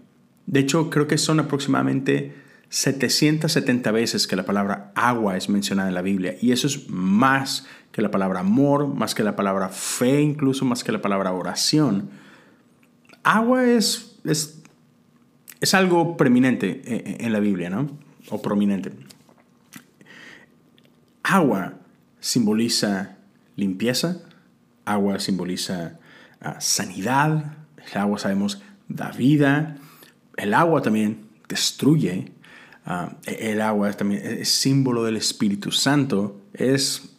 De 0.45 0.61
hecho, 0.61 0.89
creo 0.89 1.07
que 1.07 1.17
son 1.17 1.39
aproximadamente 1.39 2.33
770 2.69 3.91
veces 3.91 4.27
que 4.27 4.35
la 4.35 4.45
palabra 4.45 4.91
agua 4.95 5.37
es 5.37 5.49
mencionada 5.49 5.89
en 5.89 5.95
la 5.95 6.01
Biblia. 6.01 6.35
Y 6.41 6.51
eso 6.51 6.67
es 6.67 6.89
más 6.89 7.65
que 7.91 8.01
la 8.01 8.11
palabra 8.11 8.41
amor, 8.41 8.87
más 8.87 9.15
que 9.15 9.23
la 9.23 9.35
palabra 9.35 9.69
fe, 9.69 10.21
incluso 10.21 10.65
más 10.65 10.83
que 10.83 10.91
la 10.91 11.01
palabra 11.01 11.31
oración. 11.31 12.09
Agua 13.23 13.65
es, 13.65 14.19
es, 14.23 14.61
es 15.59 15.73
algo 15.73 16.17
preeminente 16.17 16.81
e, 16.85 16.95
e, 16.95 17.25
en 17.25 17.33
la 17.33 17.39
Biblia, 17.39 17.69
¿no? 17.69 17.89
O 18.29 18.41
prominente. 18.41 18.91
Agua 21.23 21.73
simboliza 22.19 23.16
limpieza, 23.57 24.21
agua 24.85 25.19
simboliza 25.19 25.99
ah, 26.39 26.61
sanidad, 26.61 27.57
el 27.91 27.99
agua 27.99 28.17
sabemos 28.17 28.61
da 28.87 29.11
vida, 29.11 29.75
el 30.37 30.53
agua 30.53 30.81
también 30.81 31.25
destruye, 31.49 32.31
ah, 32.85 33.17
el 33.25 33.61
agua 33.61 33.91
también 33.91 34.21
es 34.23 34.49
símbolo 34.49 35.03
del 35.03 35.17
Espíritu 35.17 35.71
Santo, 35.71 36.41
es, 36.53 37.09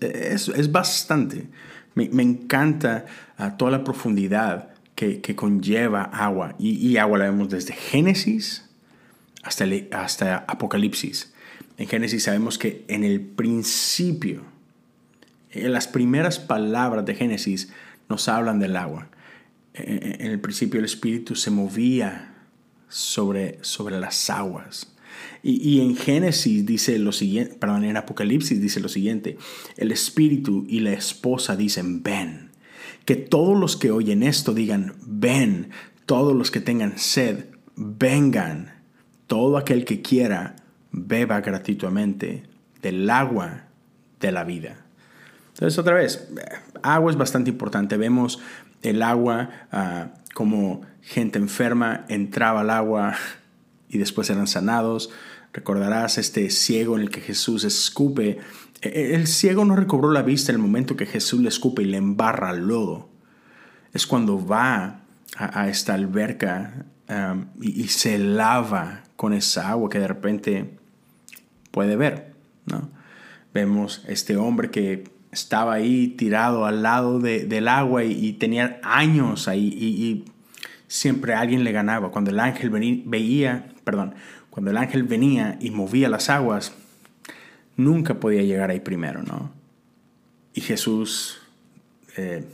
es, 0.00 0.72
bastante. 0.72 1.48
Me, 1.94 2.22
encanta 2.22 3.06
ah, 3.38 3.56
toda 3.56 3.70
la 3.70 3.84
profundidad 3.84 4.74
que, 4.94 5.34
conlleva 5.34 6.02
agua. 6.02 6.54
Y, 6.58 6.96
agua 6.98 7.18
la 7.18 7.24
vemos 7.26 7.48
desde 7.48 7.72
Génesis 7.72 8.68
hasta, 9.42 9.64
hasta 9.92 10.38
Apocalipsis. 10.48 11.32
En 11.78 11.88
Génesis 11.88 12.24
sabemos 12.24 12.58
que 12.58 12.84
en 12.88 13.04
el 13.04 13.20
principio, 13.20 14.42
las 15.64 15.88
primeras 15.88 16.38
palabras 16.38 17.04
de 17.04 17.14
Génesis 17.14 17.72
nos 18.08 18.28
hablan 18.28 18.58
del 18.58 18.76
agua. 18.76 19.08
En 19.74 20.30
el 20.30 20.40
principio 20.40 20.78
el 20.78 20.86
Espíritu 20.86 21.34
se 21.34 21.50
movía 21.50 22.34
sobre, 22.88 23.58
sobre 23.62 23.98
las 24.00 24.30
aguas. 24.30 24.92
Y, 25.42 25.80
en 25.80 25.96
Génesis 25.96 26.66
dice 26.66 26.98
lo 26.98 27.12
siguiente, 27.12 27.54
perdón, 27.54 27.84
en 27.84 27.96
Apocalipsis 27.96 28.60
dice 28.60 28.80
lo 28.80 28.88
siguiente, 28.88 29.38
el 29.76 29.92
Espíritu 29.92 30.66
y 30.68 30.80
la 30.80 30.92
esposa 30.92 31.56
dicen, 31.56 32.02
ven. 32.02 32.50
Que 33.04 33.14
todos 33.16 33.58
los 33.58 33.76
que 33.76 33.92
oyen 33.92 34.22
esto 34.22 34.52
digan, 34.52 34.94
ven. 35.06 35.70
Todos 36.06 36.34
los 36.34 36.50
que 36.50 36.60
tengan 36.60 36.98
sed, 36.98 37.46
vengan. 37.76 38.74
Todo 39.26 39.56
aquel 39.56 39.84
que 39.84 40.02
quiera, 40.02 40.56
beba 40.90 41.40
gratuitamente 41.40 42.42
del 42.82 43.08
agua 43.08 43.68
de 44.20 44.32
la 44.32 44.44
vida. 44.44 44.85
Entonces, 45.56 45.78
otra 45.78 45.94
vez, 45.94 46.28
agua 46.82 47.10
es 47.10 47.16
bastante 47.16 47.48
importante. 47.48 47.96
Vemos 47.96 48.40
el 48.82 49.02
agua 49.02 49.48
ah, 49.72 50.08
como 50.34 50.82
gente 51.00 51.38
enferma 51.38 52.04
entraba 52.08 52.60
al 52.60 52.68
agua 52.68 53.14
y 53.88 53.96
después 53.96 54.28
eran 54.28 54.46
sanados. 54.46 55.10
Recordarás 55.54 56.18
este 56.18 56.50
ciego 56.50 56.96
en 56.96 57.02
el 57.02 57.10
que 57.10 57.22
Jesús 57.22 57.64
escupe. 57.64 58.38
E, 58.82 58.88
e, 58.88 59.14
el 59.14 59.26
ciego 59.26 59.64
no 59.64 59.76
recobró 59.76 60.12
la 60.12 60.20
vista 60.20 60.52
en 60.52 60.56
el 60.56 60.62
momento 60.62 60.94
que 60.94 61.06
Jesús 61.06 61.40
le 61.40 61.48
escupe 61.48 61.82
y 61.82 61.86
le 61.86 61.96
embarra 61.96 62.50
al 62.50 62.68
lodo. 62.68 63.08
Es 63.94 64.06
cuando 64.06 64.46
va 64.46 65.00
a, 65.38 65.68
esta 65.70 65.94
alberca 65.94 66.84
um, 67.08 67.46
y, 67.62 67.88
se 67.88 68.18
lava 68.18 69.04
con 69.16 69.32
esa 69.32 69.70
agua 69.70 69.88
que 69.88 70.00
de 70.00 70.08
repente 70.08 70.76
puede 71.70 71.96
ver. 71.96 72.34
¿no? 72.66 72.90
Vemos 73.54 74.04
este 74.06 74.36
hombre 74.36 74.70
que 74.70 75.15
estaba 75.36 75.74
ahí 75.74 76.08
tirado 76.08 76.64
al 76.64 76.82
lado 76.82 77.20
del 77.20 77.68
agua 77.68 78.04
y, 78.04 78.32
tenía 78.32 78.80
años 78.82 79.48
ahí 79.48 79.66
y, 79.66 80.24
siempre 80.88 81.34
alguien 81.34 81.62
le 81.64 81.72
ganaba. 81.72 82.10
Cuando 82.10 82.30
el 82.30 82.40
ángel 82.40 82.70
veía, 82.70 83.68
perdón, 83.84 84.14
cuando 84.50 84.70
el 84.70 84.76
ángel 84.76 85.02
venía 85.02 85.58
y 85.60 85.70
movía 85.70 86.08
las 86.08 86.30
aguas, 86.30 86.72
nunca 87.76 88.14
podía 88.14 88.42
llegar 88.42 88.70
ahí 88.70 88.80
primero, 88.80 89.22
¿no? 89.22 89.52
Y 90.54 90.62
Jesús 90.62 91.38
eh, 92.16 92.46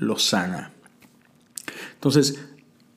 lo 0.00 0.18
sana. 0.18 0.72
Entonces, 1.92 2.44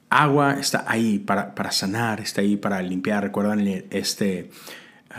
agua 0.09 0.53
está 0.59 0.85
ahí 0.87 1.19
para, 1.19 1.53
para, 1.53 1.71
sanar, 1.71 2.21
está 2.21 2.41
ahí 2.41 2.55
para 2.57 2.81
limpiar. 2.81 3.23
Recuerdan 3.23 3.59
este, 3.91 4.49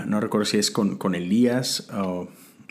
no 0.07 0.21
recuerdo 0.21 0.47
si 0.47 0.59
es 0.59 0.71
con, 0.71 0.97
con 0.97 1.15
Elías 1.15 1.89
o, 1.93 2.29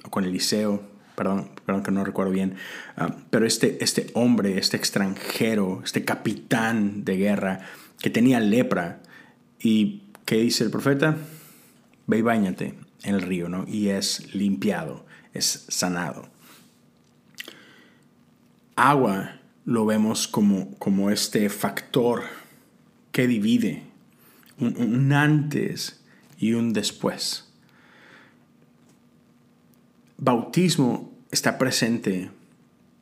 con 0.09 0.25
Eliseo, 0.25 0.96
perdón, 1.17 1.49
perdón 1.65 1.83
que 1.83 1.91
no 1.91 2.05
recuerdo 2.05 2.31
bien, 2.31 2.55
ah, 2.95 3.13
pero 3.29 3.45
este, 3.45 3.83
este 3.83 4.11
hombre, 4.13 4.57
este 4.57 4.77
extranjero, 4.77 5.81
este 5.83 6.05
capitán 6.05 7.03
de 7.03 7.17
guerra 7.17 7.59
que 7.99 8.09
tenía 8.09 8.39
lepra 8.39 9.01
y 9.59 10.03
¿Qué 10.27 10.35
dice 10.35 10.65
el 10.65 10.71
profeta? 10.71 11.15
Ve 12.05 12.17
y 12.17 12.21
bañate 12.21 12.77
en 13.03 13.15
el 13.15 13.21
río, 13.21 13.47
¿no? 13.47 13.63
Y 13.65 13.87
es 13.87 14.35
limpiado, 14.35 15.05
es 15.33 15.63
sanado. 15.69 16.27
Agua 18.75 19.39
lo 19.63 19.85
vemos 19.85 20.27
como, 20.27 20.77
como 20.79 21.11
este 21.11 21.47
factor 21.47 22.23
que 23.13 23.25
divide 23.25 23.83
un, 24.59 25.13
antes 25.13 26.03
y 26.37 26.51
un 26.51 26.73
después. 26.73 27.47
Bautismo 30.17 31.06
está 31.31 31.57
presente 31.57 32.31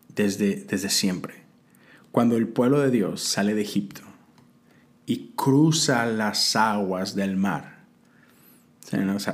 desde, 0.09 0.55
desde 0.55 0.89
siempre. 0.89 1.43
Cuando 2.11 2.37
el 2.37 2.47
pueblo 2.47 2.79
de 2.79 2.91
Dios 2.91 3.21
sale 3.21 3.53
de 3.53 3.61
Egipto, 3.61 4.01
y 5.05 5.33
cruza 5.35 6.05
las 6.05 6.55
aguas 6.55 7.15
del 7.15 7.35
mar. 7.37 7.75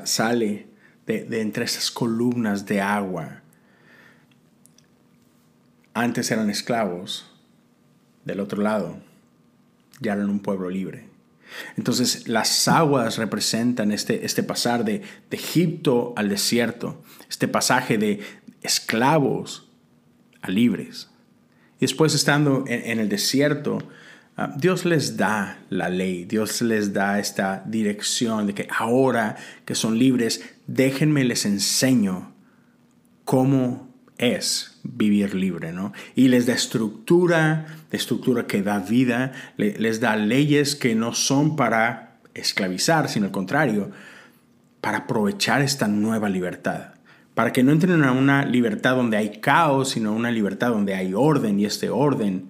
Sale 0.06 0.68
de, 1.06 1.42
entre 1.42 1.66
esas 1.66 1.92
columnas 1.92 2.66
de 2.66 2.82
agua. 2.82 3.42
Antes 5.94 6.32
eran 6.32 6.50
esclavos, 6.50 7.28
del 8.26 8.40
otro 8.40 8.62
lado 8.62 8.98
ya 10.00 10.14
eran 10.14 10.30
un 10.30 10.40
pueblo 10.40 10.70
libre. 10.70 11.06
Entonces 11.78 12.28
las 12.28 12.68
aguas 12.68 13.18
representan 13.18 13.92
este, 13.92 14.26
este 14.26 14.42
pasar 14.42 14.84
de, 14.84 15.02
Egipto 15.30 16.14
al 16.16 16.30
desierto, 16.30 17.04
este 17.30 17.48
pasaje 17.48 17.98
de 17.98 18.22
esclavos 18.62 19.70
a 20.42 20.50
libres. 20.50 21.10
Y 21.78 21.82
después 21.82 22.14
estando 22.14 22.64
en 22.68 23.00
el 23.00 23.10
desierto, 23.10 23.80
Ah, 24.38 24.54
Dios 24.56 24.86
les 24.86 25.18
da 25.18 25.60
la 25.70 25.90
ley, 25.90 26.24
Dios 26.26 26.62
les 26.62 26.94
da 26.94 27.20
esta 27.20 27.64
dirección 27.66 28.48
de 28.48 28.54
que 28.54 28.68
ahora 28.76 29.36
que 29.66 29.76
son 29.76 30.00
libres, 30.00 30.42
déjenme 30.68 31.26
les 31.26 31.46
enseño 31.46 32.34
cómo 33.26 33.94
es 34.18 34.80
vivir 34.84 35.36
libre, 35.36 35.74
¿no? 35.74 35.92
Y 36.16 36.30
les 36.30 36.46
da 36.46 36.54
estructura, 36.54 37.66
de 37.92 37.98
estructura 37.98 38.48
que 38.48 38.64
da 38.64 38.80
vida, 38.80 39.34
les 39.58 40.00
da 40.00 40.16
leyes 40.16 40.76
que 40.76 40.96
no 40.96 41.14
son 41.14 41.56
para 41.56 42.18
esclavizar, 42.34 43.10
sino 43.10 43.26
al 43.26 43.32
contrario, 43.32 43.92
para 44.80 45.00
aprovechar 45.00 45.62
esta 45.62 45.88
nueva 45.88 46.30
libertad. 46.30 46.94
Para 47.34 47.54
que 47.54 47.64
no 47.64 47.72
entren 47.72 48.04
a 48.04 48.12
una 48.12 48.46
libertad 48.46 48.96
donde 48.96 49.18
hay 49.18 49.40
caos, 49.40 49.90
sino 49.90 50.14
una 50.14 50.32
libertad 50.32 50.70
donde 50.70 50.96
hay 50.96 51.14
orden 51.14 51.60
y 51.60 51.66
este 51.66 51.90
orden 51.90 52.50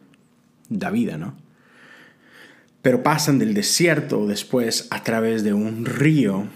da 0.69 0.89
vida, 0.89 1.17
¿no? 1.17 1.35
pero 2.81 3.03
pasan 3.03 3.39
del 3.39 3.53
desierto 3.53 4.27
después 4.27 4.87
a 4.89 5.03
través 5.03 5.43
de 5.43 5.53
un 5.53 5.85
río 5.85 6.47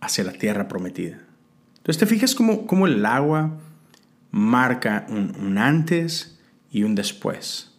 hacia 0.00 0.24
la 0.24 0.32
tierra 0.32 0.68
prometida. 0.68 1.18
Entonces 1.78 1.98
te 1.98 2.06
fijas 2.06 2.34
cómo, 2.34 2.86
el 2.86 3.06
agua 3.06 3.58
marca 4.30 5.06
un, 5.08 5.56
antes 5.58 6.38
y 6.70 6.82
un 6.82 6.94
después. 6.94 7.72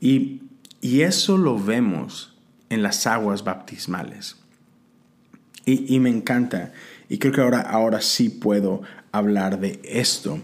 Y, 0.00 0.42
eso 0.80 1.36
lo 1.36 1.58
vemos 1.58 2.36
en 2.68 2.82
las 2.82 3.06
aguas 3.06 3.42
baptismales. 3.42 4.36
Y, 5.70 6.00
me 6.00 6.08
encanta, 6.08 6.72
y 7.10 7.18
creo 7.18 7.34
que 7.34 7.42
ahora, 7.42 7.60
ahora 7.60 8.00
sí 8.00 8.30
puedo 8.30 8.80
hablar 9.12 9.60
de 9.60 9.78
esto, 9.84 10.40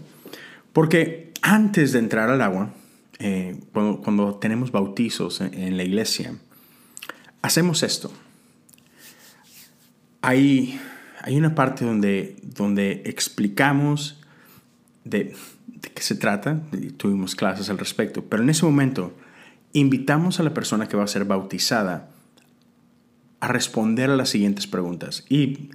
porque 0.71 1.31
antes 1.41 1.93
de 1.93 1.99
entrar 1.99 2.29
al 2.29 2.43
agua, 2.43 2.75
eh, 3.17 3.59
cuando, 3.73 4.35
tenemos 4.35 4.71
bautizos 4.71 5.41
en, 5.41 5.77
la 5.77 5.83
iglesia, 5.83 6.35
hacemos 7.41 7.81
esto. 7.81 8.13
Hay, 10.21 10.79
hay 11.21 11.37
una 11.37 11.55
parte 11.55 11.85
donde, 11.85 12.35
donde 12.43 13.01
explicamos 13.05 14.21
de, 15.05 15.35
de 15.65 15.89
qué 15.89 16.03
se 16.03 16.13
trata, 16.13 16.61
tuvimos 16.97 17.33
clases 17.33 17.71
al 17.71 17.79
respecto, 17.79 18.25
pero 18.25 18.43
en 18.43 18.51
ese 18.51 18.63
momento 18.63 19.17
invitamos 19.73 20.39
a 20.39 20.43
la 20.43 20.53
persona 20.53 20.87
que 20.87 20.97
va 20.97 21.03
a 21.03 21.07
ser 21.07 21.25
bautizada 21.25 22.11
a 23.45 23.47
responder 23.47 24.09
a 24.09 24.15
las 24.15 24.29
siguientes 24.29 24.67
preguntas. 24.67 25.25
Y 25.29 25.69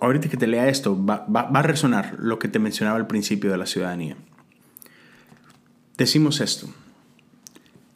ahorita 0.00 0.28
que 0.28 0.36
te 0.36 0.46
lea 0.46 0.68
esto, 0.68 1.02
va, 1.04 1.26
va 1.28 1.58
a 1.58 1.62
resonar 1.62 2.16
lo 2.18 2.38
que 2.38 2.48
te 2.48 2.58
mencionaba 2.58 2.96
al 2.98 3.06
principio 3.06 3.50
de 3.50 3.58
la 3.58 3.66
ciudadanía 3.66 4.16
decimos 6.02 6.40
esto. 6.40 6.68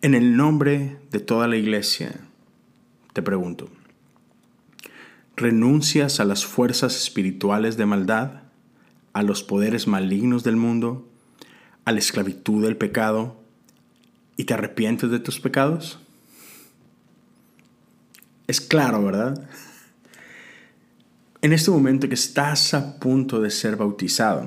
En 0.00 0.14
el 0.14 0.36
nombre 0.36 0.98
de 1.10 1.20
toda 1.20 1.48
la 1.48 1.56
iglesia, 1.56 2.20
te 3.12 3.22
pregunto, 3.22 3.68
¿renuncias 5.34 6.20
a 6.20 6.24
las 6.24 6.44
fuerzas 6.44 6.96
espirituales 6.96 7.76
de 7.76 7.86
maldad, 7.86 8.42
a 9.12 9.22
los 9.22 9.42
poderes 9.42 9.86
malignos 9.86 10.44
del 10.44 10.56
mundo, 10.56 11.08
a 11.84 11.92
la 11.92 11.98
esclavitud 11.98 12.62
del 12.62 12.76
pecado 12.76 13.40
y 14.36 14.44
te 14.44 14.54
arrepientes 14.54 15.10
de 15.10 15.18
tus 15.18 15.40
pecados? 15.40 15.98
Es 18.46 18.61
claro, 18.61 19.04
¿verdad? 19.04 19.48
En 21.42 21.52
este 21.52 21.70
momento 21.70 22.09
que 22.09 22.14
estás 22.14 22.74
a 22.74 22.98
punto 22.98 23.40
de 23.40 23.50
ser 23.50 23.76
bautizado, 23.76 24.46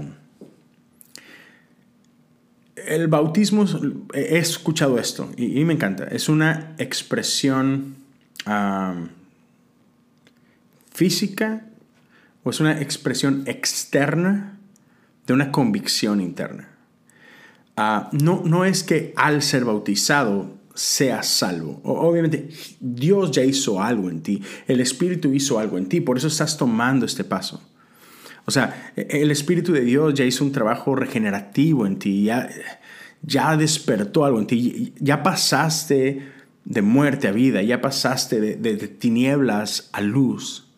el 2.76 3.08
bautismo, 3.08 3.66
he 4.14 4.38
escuchado 4.38 4.98
esto 5.00 5.32
y, 5.38 5.64
me 5.64 5.74
encanta. 5.74 6.06
Es 6.06 6.28
una 6.28 6.76
expresión 6.78 7.96
física 10.92 11.66
o 12.44 12.50
es 12.50 12.60
una 12.60 12.82
expresión 12.82 13.44
externa 13.46 14.58
de 15.28 15.34
una 15.34 15.52
convicción 15.52 16.20
interna. 16.20 16.70
Ah, 17.78 18.10
no, 18.12 18.42
no 18.44 18.66
es 18.66 18.84
que 18.84 19.14
al 19.16 19.42
ser 19.42 19.66
bautizado 19.66 20.59
seas 20.80 21.28
salvo. 21.28 21.82
Obviamente 21.84 22.48
Dios 22.80 23.32
ya 23.32 23.44
hizo 23.44 23.84
algo 23.84 24.10
en 24.10 24.22
ti, 24.22 24.42
el 24.66 24.80
Espíritu 24.80 25.34
hizo 25.34 25.60
algo 25.60 25.78
en 25.78 25.90
ti, 25.90 26.00
por 26.00 26.18
eso 26.18 26.28
estás 26.28 26.58
tomando 26.58 27.06
este 27.06 27.26
paso. 27.26 27.62
O 28.46 28.52
sea, 28.52 28.94
el 28.96 29.30
Espíritu 29.30 29.74
de 29.74 29.82
Dios 29.82 30.14
ya 30.14 30.24
hizo 30.24 30.46
un 30.46 30.54
trabajo 30.54 30.96
regenerativo 30.96 31.86
en 31.86 32.00
ti, 32.00 32.24
ya, 32.24 32.50
ya 33.22 33.58
despertó 33.58 34.24
algo 34.24 34.40
en 34.40 34.48
ti, 34.48 34.94
ya 35.00 35.22
pasaste 35.22 36.24
de 36.64 36.82
muerte 36.82 37.28
a 37.28 37.32
vida, 37.32 37.62
ya 37.62 37.82
pasaste 37.82 38.40
de, 38.40 38.88
tinieblas 38.88 39.90
a 39.92 40.00
luz. 40.00 40.72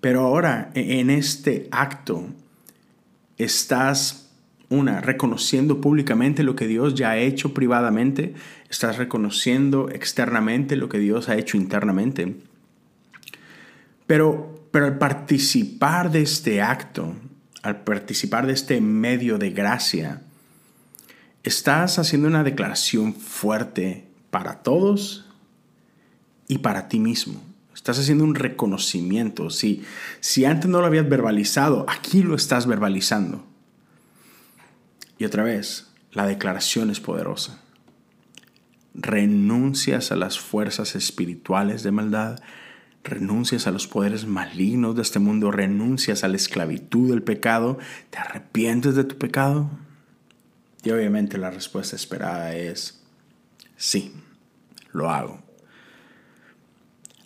Pero 0.00 0.22
ahora, 0.22 0.72
e, 0.74 0.98
en 0.98 1.08
este 1.08 1.68
acto, 1.70 2.26
estás, 3.38 4.32
una, 4.70 5.00
reconociendo 5.00 5.80
públicamente 5.80 6.42
lo 6.42 6.56
que 6.56 6.66
Dios 6.66 6.94
ya 6.96 7.10
ha 7.10 7.18
hecho 7.18 7.54
privadamente, 7.54 8.34
estás 8.74 8.98
reconociendo 8.98 9.88
externamente 9.88 10.76
lo 10.76 10.88
que 10.88 10.98
Dios 10.98 11.28
ha 11.28 11.36
hecho 11.36 11.56
internamente. 11.56 12.36
Pero 14.06 14.54
pero 14.74 14.86
al 14.86 14.98
participar 14.98 16.10
de 16.10 16.22
este 16.22 16.60
acto, 16.60 17.14
al 17.62 17.84
participar 17.84 18.44
de 18.48 18.54
este 18.54 18.80
medio 18.80 19.38
de 19.38 19.50
gracia, 19.50 20.22
estás 21.44 22.00
haciendo 22.00 22.26
una 22.26 22.42
declaración 22.42 23.14
fuerte 23.14 24.08
para 24.32 24.64
todos 24.64 25.26
y 26.48 26.58
para 26.58 26.88
ti 26.88 26.98
mismo. 26.98 27.40
Estás 27.72 28.00
haciendo 28.00 28.24
un 28.24 28.34
reconocimiento. 28.34 29.48
Si, 29.48 29.84
si 30.18 30.44
antes 30.44 30.68
no 30.68 30.80
lo 30.80 30.86
habías 30.86 31.08
verbalizado, 31.08 31.86
aquí 31.88 32.24
lo 32.24 32.34
estás 32.34 32.66
verbalizando. 32.66 33.46
Y 35.18 35.24
otra 35.24 35.44
vez, 35.44 35.86
la 36.10 36.26
declaración 36.26 36.90
es 36.90 36.98
poderosa. 36.98 37.60
Renuncias 38.94 40.12
a 40.12 40.16
las 40.16 40.38
fuerzas 40.38 40.94
espirituales 40.94 41.82
de 41.82 41.90
maldad, 41.90 42.40
renuncias 43.02 43.66
a 43.66 43.70
los 43.70 43.86
poderes 43.86 44.26
malignos 44.26 44.96
de 44.96 45.02
este 45.02 45.18
mundo, 45.18 45.50
renuncias 45.50 46.24
a 46.24 46.28
la 46.28 46.36
esclavitud 46.36 47.10
del 47.10 47.22
pecado, 47.22 47.78
te 48.10 48.18
arrepientes 48.18 48.94
de 48.94 49.04
tu 49.04 49.18
pecado. 49.18 49.68
Y 50.82 50.90
obviamente 50.90 51.38
la 51.38 51.50
respuesta 51.50 51.96
esperada 51.96 52.54
es 52.54 53.02
sí, 53.76 54.12
lo 54.92 55.10
hago. 55.10 55.42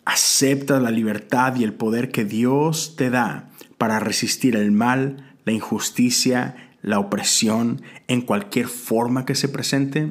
Acepta 0.05 0.81
la 0.81 0.91
libertad 0.91 1.55
y 1.57 1.65
el 1.65 1.75
poder 1.75 2.11
que 2.11 2.25
Dios 2.25 2.97
te 2.97 3.11
da 3.11 3.51
para 3.77 4.01
resistir 4.01 4.57
el 4.57 4.73
mal, 4.73 5.35
la 5.45 5.53
injusticia, 5.53 6.57
la 6.83 6.99
opresión 6.99 7.83
en 8.07 8.23
cualquier 8.23 8.69
forma 8.69 9.27
que 9.27 9.35
se 9.35 9.49
presente. 9.49 10.11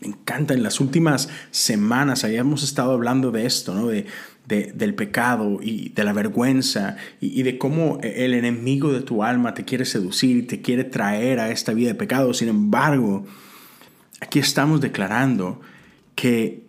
Me 0.00 0.08
encanta, 0.08 0.54
en 0.54 0.62
las 0.62 0.80
últimas 0.80 1.28
semanas 1.50 2.24
habíamos 2.24 2.62
estado 2.62 2.92
hablando 2.92 3.30
de 3.30 3.46
esto, 3.46 3.74
¿no? 3.74 3.88
de, 3.88 4.06
del 4.46 4.94
pecado 4.94 5.58
y 5.60 5.88
de 5.88 6.04
la 6.04 6.12
vergüenza 6.12 6.96
y, 7.20 7.40
y, 7.40 7.42
de 7.42 7.58
cómo 7.58 7.98
el 8.02 8.34
enemigo 8.34 8.92
de 8.92 9.00
tu 9.00 9.24
alma 9.24 9.54
te 9.54 9.64
quiere 9.64 9.84
seducir 9.84 10.36
y 10.36 10.42
te 10.42 10.62
quiere 10.62 10.84
traer 10.84 11.40
a 11.40 11.50
esta 11.50 11.72
vida 11.72 11.88
de 11.88 11.94
pecado. 11.94 12.32
Sin 12.32 12.48
embargo, 12.48 13.26
aquí 14.20 14.38
estamos 14.38 14.80
declarando 14.80 15.60
que 16.14 16.66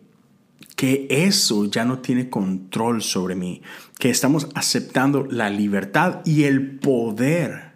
que 0.77 1.07
eso 1.09 1.65
ya 1.65 1.85
no 1.85 1.99
tiene 1.99 2.29
control 2.29 3.01
sobre 3.01 3.33
mí, 3.33 3.63
que 3.97 4.11
estamos 4.11 4.47
aceptando 4.53 5.25
la 5.25 5.49
libertad 5.49 6.21
y 6.23 6.43
el 6.43 6.77
poder 6.77 7.71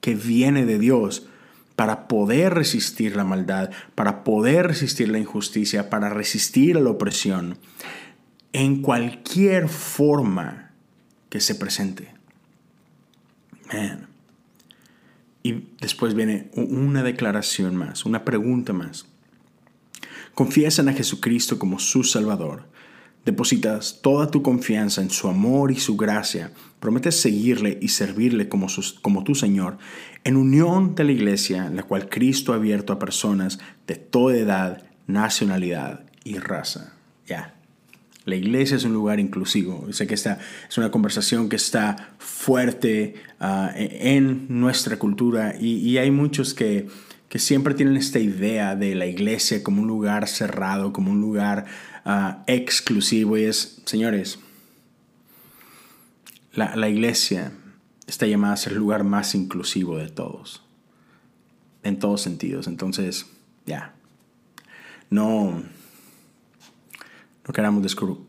que 0.00 0.14
viene 0.14 0.64
de 0.64 0.78
Dios 0.78 1.26
para 1.76 2.06
poder 2.08 2.54
resistir 2.54 3.16
la 3.16 3.24
maldad, 3.24 3.70
para 3.94 4.24
poder 4.24 4.68
resistir 4.68 5.08
la 5.08 5.18
injusticia, 5.18 5.90
para 5.90 6.08
resistir 6.08 6.76
a 6.76 6.80
la 6.80 6.90
opresión, 6.90 7.58
en 8.52 8.82
cualquier 8.82 9.68
forma 9.68 10.70
que 11.28 11.40
se 11.40 11.56
presente. 11.56 12.14
Y 15.42 15.64
después 15.80 16.14
viene 16.14 16.50
una 16.54 17.02
declaración 17.02 17.74
más, 17.76 18.06
una 18.06 18.24
pregunta 18.24 18.72
más. 18.72 19.06
Confiesan 20.34 20.88
a 20.88 20.92
Jesucristo 20.92 21.58
como 21.58 21.78
su 21.78 22.04
Salvador. 22.04 22.68
Depositas 23.24 24.00
toda 24.02 24.30
tu 24.30 24.42
confianza 24.42 25.00
en 25.00 25.10
su 25.10 25.28
amor 25.28 25.70
y 25.70 25.76
su 25.76 25.96
gracia. 25.96 26.52
Prometes 26.78 27.18
seguirle 27.20 27.78
y 27.80 27.88
servirle 27.88 28.48
como, 28.48 28.66
como 29.00 29.24
tu 29.24 29.34
Señor 29.34 29.78
en 30.24 30.36
unión 30.36 30.94
de 30.94 31.04
la 31.04 31.12
iglesia, 31.12 31.70
la 31.70 31.82
cual 31.82 32.08
Cristo 32.08 32.52
ha 32.52 32.56
abierto 32.56 32.92
a 32.92 32.98
personas 32.98 33.58
de 33.86 33.96
toda 33.96 34.36
edad, 34.36 34.82
nacionalidad 35.06 36.04
y 36.24 36.38
raza. 36.38 36.94
Ya. 37.26 37.54
La 38.26 38.36
iglesia 38.36 38.78
es 38.78 38.84
un 38.84 38.94
lugar 38.94 39.20
inclusivo. 39.20 39.86
Sé 39.92 40.06
que 40.06 40.14
esta 40.14 40.38
es 40.68 40.78
una 40.78 40.90
conversación 40.90 41.50
que 41.50 41.56
está 41.56 42.14
fuerte 42.18 43.16
ah, 43.38 43.70
en 43.76 44.46
nuestra 44.48 44.98
cultura 44.98 45.54
y 45.60 45.98
hay 45.98 46.10
muchos 46.10 46.54
que 46.54 46.88
que 47.28 47.38
siempre 47.38 47.74
tienen 47.74 47.96
esta 47.96 48.18
idea 48.18 48.76
de 48.76 48.94
la 48.94 49.06
iglesia 49.06 49.62
como 49.62 49.82
un 49.82 49.88
lugar 49.88 50.28
cerrado, 50.28 50.92
como 50.92 51.10
un 51.10 51.20
lugar 51.20 51.66
ah, 52.04 52.44
exclusivo. 52.46 53.36
Y 53.36 53.44
es, 53.44 53.82
señores, 53.84 54.38
la, 56.52 56.76
la, 56.76 56.88
iglesia 56.88 57.52
está 58.06 58.26
llamada 58.26 58.54
a 58.54 58.58
ser 58.58 58.74
el 58.74 58.78
lugar 58.78 59.04
más 59.04 59.34
inclusivo 59.34 59.98
de 59.98 60.08
todos, 60.08 60.62
en 61.82 61.98
todos 61.98 62.22
sentidos. 62.22 62.68
Entonces, 62.68 63.26
ya, 63.66 63.94
no, 65.10 65.62
no 67.46 67.52
queramos 67.52 67.82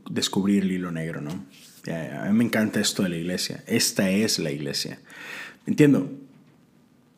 descubrir 0.10 0.63
el 0.63 0.71
hilo 0.71 0.91
negro, 0.91 1.21
¿no? 1.21 1.45
a 1.91 2.25
mí 2.25 2.34
me 2.34 2.43
encanta 2.43 2.79
esto 2.79 3.03
de 3.03 3.10
la 3.10 3.17
iglesia. 3.17 3.63
Esta 3.67 4.10
es 4.10 4.39
la 4.39 4.51
iglesia. 4.51 4.99
Entiendo, 5.65 6.12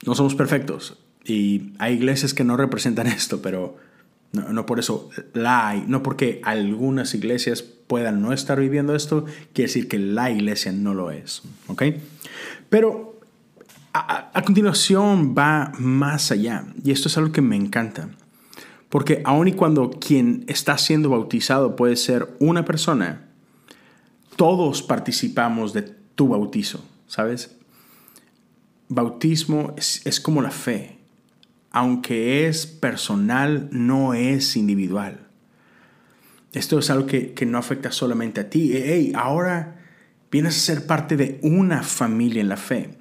no 0.05 0.15
somos 0.15 0.35
perfectos. 0.35 0.97
Y 1.27 1.73
hay 1.77 1.95
iglesias 1.95 2.33
que 2.33 2.45
no 2.45 2.57
representan 2.57 3.07
esto, 3.07 3.41
pero 3.41 3.77
no, 4.31 4.65
por 4.65 4.79
eso 4.79 5.09
la 5.33 5.69
hay, 5.69 5.83
no 5.87 6.03
porque 6.03 6.41
algunas 6.43 7.13
iglesias 7.13 7.61
puedan 7.61 8.21
no 8.21 8.33
estar 8.33 8.59
viviendo 8.59 8.95
esto, 8.95 9.25
quiere 9.53 9.67
decir 9.67 9.87
que 9.87 9.99
la 9.99 10.31
iglesia 10.31 10.71
no 10.71 10.93
lo 10.93 11.11
es. 11.11 11.43
¿Ok? 11.67 11.83
Pero 12.69 13.19
a, 13.93 14.31
a 14.33 14.41
continuación 14.43 15.35
va 15.37 15.71
más 15.77 16.31
allá, 16.31 16.65
y 16.83 16.91
esto 16.91 17.07
es 17.07 17.17
algo 17.17 17.31
que 17.31 17.41
me 17.41 17.55
encanta. 17.55 18.09
Porque 18.89 19.21
aun 19.25 19.49
y 19.49 19.53
cuando 19.53 19.89
quien 19.91 20.45
está 20.47 20.77
siendo 20.77 21.09
bautizado 21.09 21.75
puede 21.75 21.97
ser 21.97 22.29
una 22.39 22.63
persona, 22.63 23.27
todos 24.37 24.81
participamos 24.81 25.73
de 25.73 25.81
tu 26.15 26.29
bautizo, 26.29 26.85
¿sabes? 27.07 27.57
Bautismo 28.87 29.73
es, 29.77 30.05
es 30.05 30.21
como 30.21 30.41
la 30.41 30.51
fe 30.51 30.96
aunque 31.71 32.47
es 32.47 32.65
personal, 32.65 33.69
no 33.71 34.13
es 34.13 34.55
individual. 34.55 35.27
Esto 36.53 36.79
es 36.79 36.89
algo 36.89 37.05
que, 37.05 37.35
no 37.45 37.57
afecta 37.57 37.91
solamente 37.91 38.41
a 38.41 38.49
ti. 38.49 38.71
Hey, 38.73 39.11
ahora 39.15 39.81
vienes 40.31 40.57
a 40.57 40.59
ser 40.59 40.85
parte 40.85 41.17
de 41.17 41.39
una 41.43 41.83
familia 41.83 42.41
en 42.41 42.49
la 42.49 42.57
fe. 42.57 42.97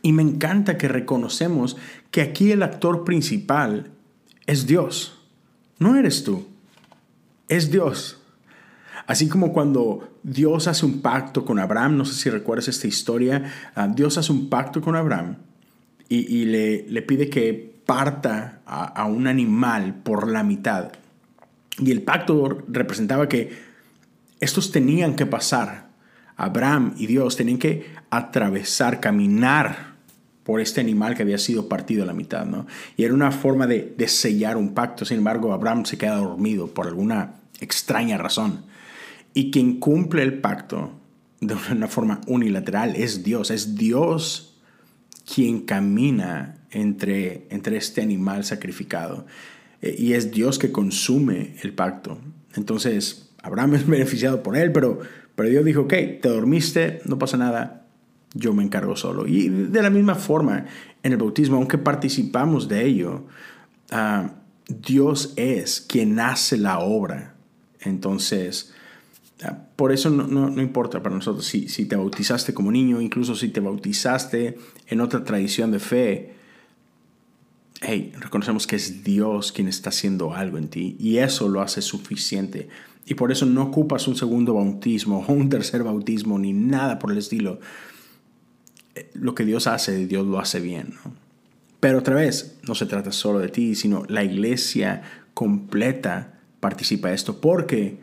Y 0.00 0.12
me 0.12 0.22
encanta 0.22 0.78
que 0.78 0.88
reconocemos 0.88 1.76
que 2.10 2.22
aquí 2.22 2.50
el 2.50 2.62
actor 2.62 3.04
principal 3.04 3.90
es 4.46 4.66
Dios. 4.66 5.20
No 5.78 5.96
eres 5.96 6.24
tú, 6.24 6.46
es 7.48 7.70
Dios. 7.70 8.20
Así 9.06 9.28
como 9.28 9.52
cuando 9.52 10.18
Dios 10.22 10.68
hace 10.68 10.86
un 10.86 11.02
pacto 11.02 11.44
con 11.44 11.58
Abraham, 11.58 11.96
no 11.96 12.04
sé 12.04 12.14
si 12.14 12.30
recuerdas 12.30 12.68
esta 12.68 12.86
historia, 12.86 13.52
ah, 13.74 13.88
Dios 13.88 14.16
hace 14.16 14.32
un 14.32 14.48
pacto 14.48 14.80
con 14.80 14.96
Abraham 14.96 15.36
y, 16.08 16.44
le, 16.44 16.86
le 16.88 17.02
pide 17.02 17.30
que 17.30 17.71
parta 17.92 18.62
a, 18.64 19.04
un 19.04 19.26
animal 19.26 19.96
por 20.02 20.26
la 20.26 20.42
mitad. 20.42 20.92
Y 21.78 21.90
el 21.90 22.00
pacto 22.00 22.64
representaba 22.66 23.28
que 23.28 23.52
estos 24.40 24.72
tenían 24.72 25.14
que 25.14 25.26
pasar. 25.26 25.88
Abraham 26.38 26.94
y 26.96 27.06
Dios 27.06 27.36
tenían 27.36 27.58
que 27.58 27.92
atravesar, 28.08 28.98
caminar 28.98 29.92
por 30.42 30.62
este 30.62 30.80
animal 30.80 31.14
que 31.14 31.22
había 31.22 31.36
sido 31.36 31.68
partido 31.68 32.04
a 32.04 32.06
la 32.06 32.14
mitad, 32.14 32.46
¿no? 32.46 32.66
Y 32.96 33.04
era 33.04 33.12
una 33.12 33.30
forma 33.30 33.66
de, 33.66 33.94
de, 33.94 34.08
sellar 34.08 34.56
un 34.56 34.72
pacto. 34.72 35.04
Sin 35.04 35.18
embargo, 35.18 35.52
Abraham 35.52 35.84
se 35.84 35.98
queda 35.98 36.16
dormido 36.16 36.68
por 36.68 36.86
alguna 36.86 37.34
extraña 37.60 38.16
razón. 38.16 38.64
Y 39.34 39.50
quien 39.50 39.80
cumple 39.80 40.22
el 40.22 40.40
pacto 40.40 40.92
de 41.40 41.56
una 41.70 41.88
forma 41.88 42.22
unilateral 42.26 42.96
es 42.96 43.22
Dios. 43.22 43.50
Es 43.50 43.74
Dios 43.74 44.54
quien 45.26 45.60
camina 45.60 46.56
entre, 46.72 47.46
entre 47.50 47.76
este 47.76 48.02
animal 48.02 48.44
sacrificado. 48.44 49.26
Eh, 49.80 49.94
y 49.98 50.14
es 50.14 50.30
Dios 50.30 50.58
que 50.58 50.72
consume 50.72 51.56
el 51.62 51.72
pacto. 51.72 52.18
Entonces, 52.54 53.30
Abraham 53.42 53.74
es 53.74 53.86
beneficiado 53.86 54.42
por 54.42 54.56
él, 54.56 54.72
pero, 54.72 55.00
pero 55.34 55.48
Dios 55.48 55.64
dijo, 55.64 55.82
ok, 55.82 55.94
te 56.20 56.28
dormiste, 56.28 57.00
no 57.04 57.18
pasa 57.18 57.36
nada, 57.36 57.86
yo 58.34 58.54
me 58.54 58.62
encargo 58.62 58.96
solo. 58.96 59.26
Y 59.26 59.48
de 59.48 59.82
la 59.82 59.90
misma 59.90 60.14
forma, 60.14 60.66
en 61.02 61.12
el 61.12 61.18
bautismo, 61.18 61.56
aunque 61.56 61.78
participamos 61.78 62.68
de 62.68 62.86
ello, 62.86 63.26
ah, 63.90 64.34
Dios 64.68 65.34
es 65.36 65.80
quien 65.80 66.18
hace 66.20 66.56
la 66.56 66.78
obra. 66.78 67.34
Entonces, 67.80 68.72
ah, 69.44 69.58
por 69.76 69.92
eso 69.92 70.08
no, 70.08 70.26
no, 70.26 70.48
no, 70.48 70.62
importa 70.62 71.02
para 71.02 71.14
nosotros 71.14 71.44
si, 71.44 71.68
si 71.68 71.86
te 71.86 71.96
bautizaste 71.96 72.54
como 72.54 72.70
niño, 72.70 73.00
incluso 73.00 73.34
si 73.34 73.48
te 73.48 73.60
bautizaste 73.60 74.56
en 74.86 75.00
otra 75.00 75.24
tradición 75.24 75.72
de 75.72 75.78
fe, 75.80 76.34
hey, 77.82 78.12
reconocemos 78.18 78.66
que 78.66 78.76
es 78.76 79.04
Dios 79.04 79.52
quien 79.52 79.68
está 79.68 79.90
haciendo 79.90 80.34
algo 80.34 80.58
en 80.58 80.68
ti 80.68 80.96
y 80.98 81.18
eso 81.18 81.48
lo 81.48 81.60
hace 81.60 81.82
suficiente. 81.82 82.68
Y 83.04 83.14
por 83.14 83.32
eso 83.32 83.46
no 83.46 83.64
ocupas 83.64 84.06
un 84.06 84.16
segundo 84.16 84.54
bautismo 84.54 85.24
o 85.26 85.32
un 85.32 85.48
tercer 85.48 85.82
bautismo 85.82 86.38
ni 86.38 86.52
nada 86.52 86.98
por 86.98 87.10
el 87.10 87.18
estilo. 87.18 87.58
Eh, 88.94 89.10
lo 89.14 89.34
que 89.34 89.44
Dios 89.44 89.66
hace, 89.66 90.06
Dios 90.06 90.26
lo 90.26 90.38
hace 90.38 90.60
bien. 90.60 90.94
Pero 91.80 91.98
otra 91.98 92.14
vez, 92.14 92.58
no 92.66 92.76
se 92.76 92.86
trata 92.86 93.10
solo 93.10 93.40
de 93.40 93.48
ti, 93.48 93.74
sino 93.74 94.04
la 94.08 94.22
iglesia 94.22 95.02
completa 95.34 96.38
participa 96.60 97.08
de 97.08 97.16
esto 97.16 97.40
porque 97.40 97.98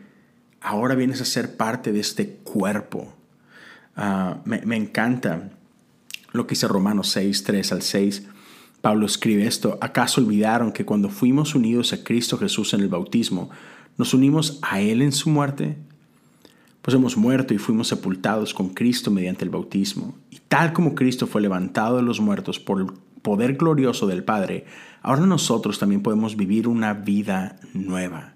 ahora 0.60 0.94
vienes 0.94 1.22
a 1.22 1.24
ser 1.24 1.56
parte 1.56 1.92
de 1.92 2.00
este 2.00 2.28
cuerpo. 2.28 3.14
Ah, 3.96 4.42
me, 4.44 4.60
me 4.66 4.76
encanta 4.76 5.50
lo 6.32 6.46
que 6.46 6.50
dice 6.50 6.68
Romanos 6.68 7.08
6, 7.08 7.42
3 7.42 7.72
al 7.72 7.82
6. 7.82 8.22
Pablo 8.80 9.04
escribe 9.04 9.46
esto, 9.46 9.78
¿acaso 9.80 10.20
olvidaron 10.20 10.72
que 10.72 10.84
cuando 10.84 11.10
fuimos 11.10 11.54
unidos 11.54 11.92
a 11.92 12.02
Cristo 12.02 12.38
Jesús 12.38 12.72
en 12.72 12.80
el 12.80 12.88
bautismo, 12.88 13.50
nos 13.98 14.14
unimos 14.14 14.58
a 14.62 14.80
Él 14.80 15.02
en 15.02 15.12
su 15.12 15.28
muerte? 15.28 15.76
Pues 16.80 16.94
hemos 16.94 17.18
muerto 17.18 17.52
y 17.52 17.58
fuimos 17.58 17.88
sepultados 17.88 18.54
con 18.54 18.70
Cristo 18.70 19.10
mediante 19.10 19.44
el 19.44 19.50
bautismo. 19.50 20.14
Y 20.30 20.38
tal 20.48 20.72
como 20.72 20.94
Cristo 20.94 21.26
fue 21.26 21.42
levantado 21.42 21.96
de 21.96 22.02
los 22.02 22.20
muertos 22.20 22.58
por 22.58 22.80
el 22.80 22.86
poder 23.20 23.56
glorioso 23.56 24.06
del 24.06 24.24
Padre, 24.24 24.64
ahora 25.02 25.26
nosotros 25.26 25.78
también 25.78 26.02
podemos 26.02 26.36
vivir 26.36 26.66
una 26.66 26.94
vida 26.94 27.60
nueva. 27.74 28.34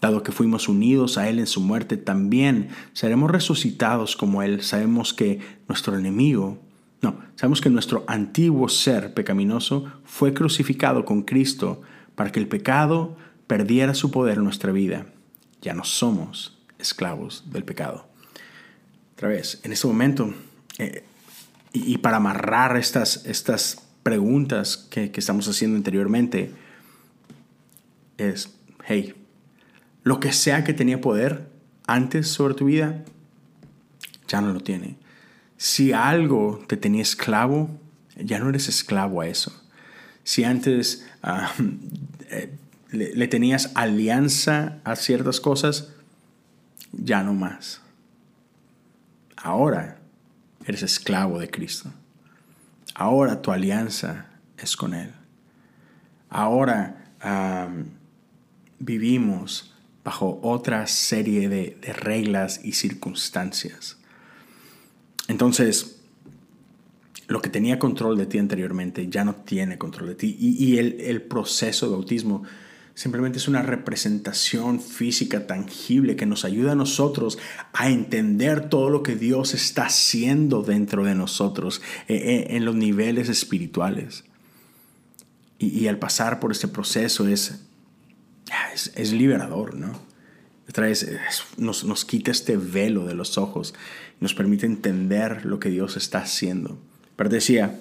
Dado 0.00 0.22
que 0.22 0.30
fuimos 0.32 0.68
unidos 0.68 1.18
a 1.18 1.28
Él 1.28 1.40
en 1.40 1.48
su 1.48 1.60
muerte, 1.60 1.96
también 1.96 2.68
seremos 2.92 3.30
resucitados 3.30 4.16
como 4.16 4.42
Él. 4.42 4.62
Sabemos 4.62 5.12
que 5.12 5.40
nuestro 5.68 5.98
enemigo, 5.98 6.58
no, 7.02 7.18
sabemos 7.36 7.60
que 7.60 7.70
nuestro 7.70 8.04
antiguo 8.06 8.68
ser 8.68 9.14
pecaminoso 9.14 9.90
fue 10.04 10.34
crucificado 10.34 11.04
con 11.04 11.22
Cristo 11.22 11.80
para 12.14 12.30
que 12.30 12.40
el 12.40 12.48
pecado 12.48 13.16
perdiera 13.46 13.94
su 13.94 14.10
poder 14.10 14.38
en 14.38 14.44
nuestra 14.44 14.72
vida. 14.72 15.06
Ya 15.62 15.72
no 15.72 15.84
somos 15.84 16.58
esclavos 16.78 17.44
del 17.50 17.64
pecado. 17.64 18.06
Otra 19.14 19.28
vez, 19.28 19.60
en 19.64 19.72
este 19.72 19.86
momento, 19.86 20.34
eh, 20.78 21.04
y, 21.72 21.98
para 21.98 22.18
amarrar 22.18 22.76
estas, 22.76 23.24
estas 23.26 23.86
preguntas 24.02 24.76
que, 24.76 25.10
que 25.10 25.20
estamos 25.20 25.46
haciendo 25.48 25.76
anteriormente, 25.76 26.52
es, 28.18 28.56
hey, 28.84 29.14
lo 30.02 30.20
que 30.20 30.32
sea 30.32 30.64
que 30.64 30.74
tenía 30.74 31.00
poder 31.00 31.48
antes 31.86 32.28
sobre 32.28 32.54
tu 32.54 32.66
vida, 32.66 33.04
ya 34.26 34.40
no 34.40 34.52
lo 34.52 34.60
tiene. 34.60 34.96
Si 35.60 35.92
algo 35.92 36.64
te 36.68 36.78
tenía 36.78 37.02
esclavo, 37.02 37.68
ya 38.16 38.38
no 38.38 38.48
eres 38.48 38.66
esclavo 38.70 39.20
a 39.20 39.26
eso. 39.26 39.52
Si 40.24 40.42
antes 40.42 41.06
ah, 41.22 41.52
eh, 42.30 42.50
le, 42.92 43.28
tenías 43.28 43.70
alianza 43.74 44.78
a 44.84 44.96
ciertas 44.96 45.38
cosas, 45.38 45.92
ya 46.92 47.22
no 47.22 47.34
más. 47.34 47.82
Ahora 49.36 49.98
eres 50.64 50.82
esclavo 50.82 51.38
de 51.38 51.50
Cristo. 51.50 51.92
Ahora 52.94 53.42
tu 53.42 53.52
alianza 53.52 54.30
es 54.56 54.74
con 54.78 54.94
Él. 54.94 55.12
Ahora 56.30 56.96
vivimos 58.78 59.74
bajo 60.04 60.40
otra 60.42 60.86
serie 60.86 61.50
de 61.50 61.92
reglas 61.92 62.62
y 62.64 62.72
circunstancias. 62.72 63.99
Entonces, 65.30 66.00
lo 67.28 67.40
que 67.40 67.50
tenía 67.50 67.78
control 67.78 68.18
de 68.18 68.26
ti 68.26 68.38
anteriormente 68.38 69.08
ya 69.08 69.24
no 69.24 69.36
tiene 69.36 69.78
control 69.78 70.08
de 70.08 70.14
ti. 70.16 70.36
Y, 70.40 70.78
el, 70.78 71.22
proceso 71.22 71.88
de 71.88 71.94
autismo 71.94 72.42
simplemente 72.94 73.38
es 73.38 73.46
una 73.46 73.62
representación 73.62 74.80
física 74.80 75.46
tangible 75.46 76.16
que 76.16 76.26
nos 76.26 76.44
ayuda 76.44 76.72
a 76.72 76.74
nosotros 76.74 77.38
a 77.72 77.90
entender 77.90 78.68
todo 78.68 78.90
lo 78.90 79.04
que 79.04 79.14
Dios 79.14 79.54
está 79.54 79.86
haciendo 79.86 80.62
dentro 80.62 81.04
de 81.04 81.14
nosotros 81.14 81.80
eh, 82.08 82.16
eh, 82.16 82.56
en 82.56 82.64
los 82.64 82.74
niveles 82.74 83.28
espirituales. 83.28 84.24
Y, 85.60 85.86
al 85.86 86.00
pasar 86.00 86.40
por 86.40 86.50
este 86.50 86.66
proceso 86.66 87.28
es, 87.28 87.62
es, 88.96 89.12
liberador, 89.12 89.76
¿no? 89.76 89.92
Nos, 91.56 91.84
nos 91.84 92.04
quita 92.04 92.30
este 92.32 92.56
velo 92.56 93.04
de 93.04 93.14
los 93.14 93.38
ojos 93.38 93.74
nos 94.20 94.34
permite 94.34 94.66
entender 94.66 95.46
lo 95.46 95.58
que 95.58 95.70
Dios 95.70 95.96
está 95.96 96.18
haciendo. 96.18 96.78
Pero 97.16 97.30
decía, 97.30 97.80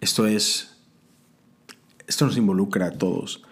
esto 0.00 0.26
es, 0.26 0.76
esto 2.06 2.26
nos 2.26 2.36
involucra 2.36 2.86
a 2.86 2.90
todos. 2.90 3.42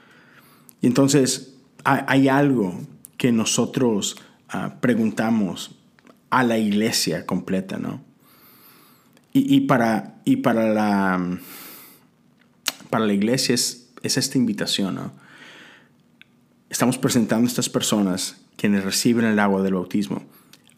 Y 0.81 0.89
entonces 0.89 1.55
hay, 1.85 2.29
algo 2.29 2.81
que 3.17 3.31
nosotros 3.33 4.17
ah, 4.49 4.77
preguntamos 4.81 5.77
a 6.31 6.43
la 6.43 6.59
iglesia 6.59 7.25
completa, 7.27 7.79
¿no? 7.79 8.05
Y, 9.39 9.61
para, 9.63 10.15
y 10.25 10.37
para, 10.37 10.73
la, 10.73 11.39
para 12.89 13.05
la 13.05 13.13
iglesia 13.13 13.55
es, 13.55 13.91
es 14.03 14.17
esta 14.17 14.39
invitación, 14.39 14.95
¿no? 14.95 15.13
Estamos 16.71 16.97
presentando 16.97 17.45
a 17.45 17.49
estas 17.49 17.69
personas 17.69 18.41
quienes 18.57 18.83
reciben 18.83 19.27
el 19.27 19.39
agua 19.39 19.63
del 19.63 19.75
bautismo 19.75 20.23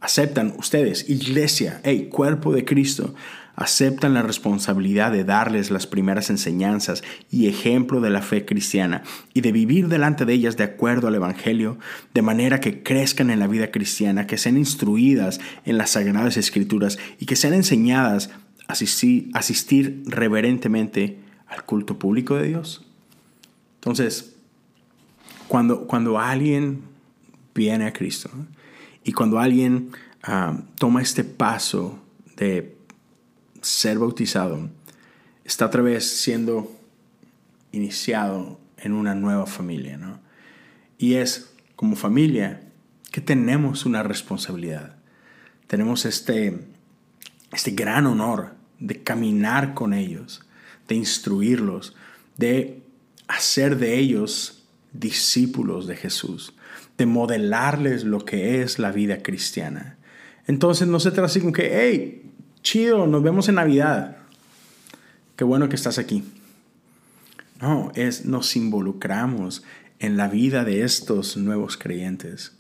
aceptan 0.01 0.55
ustedes, 0.59 1.09
iglesia, 1.09 1.81
hey, 1.85 2.09
cuerpo 2.11 2.53
de 2.53 2.65
Cristo, 2.65 3.15
aceptan 3.59 4.15
la 4.15 4.23
responsabilidad 4.23 5.11
de 5.11 5.25
darles 5.25 5.73
las 5.73 5.89
primeras 5.89 6.31
enseñanzas 6.31 7.03
y 7.29 7.49
ejemplo 7.49 8.01
de 8.01 8.09
la 8.09 8.23
fe 8.23 8.45
cristiana 8.45 9.03
y 9.35 9.41
de 9.41 9.51
vivir 9.51 9.89
delante 9.89 10.25
de 10.25 10.33
ellas 10.33 10.57
de 10.57 10.63
acuerdo 10.63 11.09
al 11.09 11.17
Evangelio, 11.17 11.77
de 12.15 12.23
manera 12.23 12.61
que 12.61 12.85
crezcan 12.85 13.31
en 13.31 13.41
la 13.41 13.49
vida 13.49 13.73
cristiana, 13.73 14.29
que 14.29 14.39
sean 14.39 14.57
instruidas 14.57 15.41
en 15.65 15.77
las 15.77 15.91
sagradas 15.91 16.37
escrituras 16.37 16.99
y 17.19 17.27
que 17.27 17.35
sean 17.35 17.53
enseñadas 17.53 18.31
a 18.69 18.75
asistir, 18.75 20.03
reverentemente 20.07 21.19
al 21.49 21.65
culto 21.65 21.99
público 21.99 22.37
de 22.37 22.47
Dios. 22.47 22.87
Entonces, 23.81 24.37
cuando, 25.49 25.89
cuando 25.89 26.21
alguien 26.21 26.83
viene 27.57 27.87
a 27.87 27.93
Cristo, 27.93 28.31
y 29.09 29.13
cuando 29.13 29.39
alguien 29.39 29.93
ah, 30.23 30.61
toma 30.79 31.01
este 31.01 31.25
paso 31.25 31.99
de 32.37 32.77
ser 33.63 33.99
bautizado, 33.99 34.69
está 35.47 35.65
otra 35.65 35.81
vez 35.81 36.07
siendo 36.07 36.71
iniciado 37.73 38.61
en 38.77 38.93
una 38.93 39.15
nueva 39.15 39.47
familia, 39.47 39.97
¿no? 39.97 40.21
Y 40.99 41.15
es 41.15 41.55
como 41.75 41.97
familia 41.97 42.61
que 43.11 43.23
tenemos 43.23 43.87
una 43.87 44.03
responsabilidad. 44.03 44.97
Tenemos 45.69 46.05
este, 46.05 46.67
este 47.51 47.71
gran 47.71 48.07
honor 48.07 48.57
de 48.79 49.03
caminar 49.03 49.73
con 49.73 49.95
ellos, 49.95 50.45
de 50.87 50.97
instruirlos, 50.97 51.97
de 52.37 52.83
hacer 53.27 53.79
de 53.79 53.97
ellos 53.97 54.67
discípulos 54.93 55.87
de 55.87 55.97
Jesús 55.97 56.53
de 56.99 57.07
modelarles 57.07 58.05
lo 58.05 58.25
que 58.25 58.61
es 58.61 58.79
la 58.79 58.91
vida 58.91 59.23
cristiana. 59.23 59.97
Entonces 60.47 60.89
no 60.89 61.01
se 61.01 61.11
trata 61.13 61.27
así 61.27 61.41
como 61.41 61.53
que, 61.53 61.71
hey, 61.73 62.31
chido, 62.63 63.07
nos 63.07 63.23
vemos 63.23 63.49
en 63.49 63.55
Navidad. 63.55 64.19
Qué 65.37 65.45
bueno 65.45 65.69
que 65.69 65.77
estás 65.77 65.99
aquí. 65.99 66.25
No, 67.61 67.93
es 67.95 68.25
nos 68.25 68.57
involucramos 68.57 69.63
en 70.01 70.17
la 70.17 70.29
vida 70.29 70.65
de 70.65 70.83
estos 70.83 71.37
nuevos 71.37 71.77
creyentes. 71.77 72.57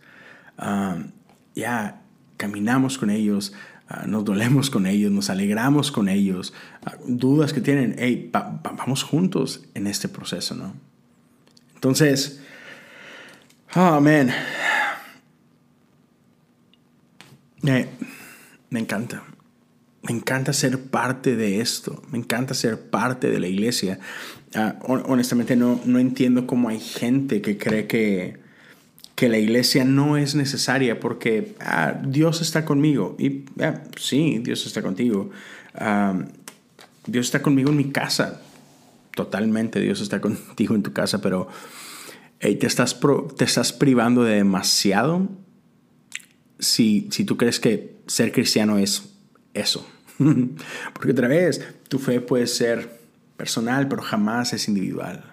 Ya 1.55 2.03
caminamos 2.37 2.99
con 2.99 3.11
ellos, 3.11 3.53
ah, 3.89 4.05
nos 4.07 4.25
dolemos 4.25 4.71
con 4.71 4.87
ellos, 4.87 5.11
nos 5.11 5.31
alegramos 5.31 5.91
con 5.91 6.09
ellos. 6.09 6.53
Ah, 6.85 6.95
dudas 7.07 7.53
que 7.53 7.61
tienen, 7.61 7.97
hey, 7.99 8.31
vamos 8.33 9.03
juntos 9.03 9.65
en 9.75 9.89
este 9.89 10.09
proceso, 10.09 10.55
¿no? 10.55 10.75
Entonces, 11.75 12.41
Oh, 13.75 14.01
man. 14.01 14.33
me 18.71 18.81
encanta. 18.81 19.23
Me 20.03 20.13
encanta 20.15 20.53
ser 20.53 20.81
parte 20.81 21.37
de 21.37 21.61
esto. 21.61 22.03
Me 22.11 22.19
encanta 22.19 22.55
ser 22.55 22.81
parte 22.81 23.29
de 23.29 23.41
la 23.41 23.47
iglesia. 23.47 23.99
Ah, 24.55 24.77
honestamente 24.83 25.55
no, 25.55 25.81
no 25.85 25.99
entiendo 25.99 26.47
cómo 26.47 26.71
hay 26.71 26.81
gente 26.81 27.43
que 27.43 27.59
cree 27.59 27.87
que, 27.87 28.39
que 29.15 29.29
la 29.29 29.37
iglesia 29.37 29.85
no 29.85 30.17
es 30.17 30.35
necesaria 30.35 30.99
porque 30.99 31.55
ah, 31.61 32.01
Dios 32.07 32.41
está 32.41 32.65
conmigo. 32.65 33.17
Y 33.19 33.45
ah, 33.61 33.83
sí, 33.97 34.39
Dios 34.39 34.67
está 34.67 34.81
contigo. 34.81 35.31
Dios 37.07 37.27
está 37.27 37.43
conmigo 37.43 37.71
en 37.71 37.77
mi 37.77 37.91
casa. 37.91 38.41
Totalmente 39.15 39.81
Dios 39.81 40.01
está 40.01 40.21
contigo 40.23 40.75
en 40.75 40.83
tu 40.83 40.95
casa, 40.95 41.21
pero 41.21 41.49
te, 42.39 42.67
estás 42.67 42.99
te 43.37 43.45
estás 43.45 43.73
privando 43.73 44.23
de 44.23 44.37
demasiado 44.37 45.29
si, 46.59 47.09
si 47.11 47.25
tú 47.25 47.37
crees 47.37 47.61
que 47.61 47.97
ser 48.07 48.33
cristiano 48.33 48.79
es 48.79 49.15
eso. 49.55 49.87
Porque 50.93 51.13
otra 51.13 51.29
vez, 51.29 51.63
tu 51.89 51.99
fe 51.99 52.21
puede 52.21 52.47
ser 52.47 53.01
personal, 53.37 53.89
pero 53.89 54.03
jamás 54.03 54.53
es 54.53 54.69
individual. 54.69 55.25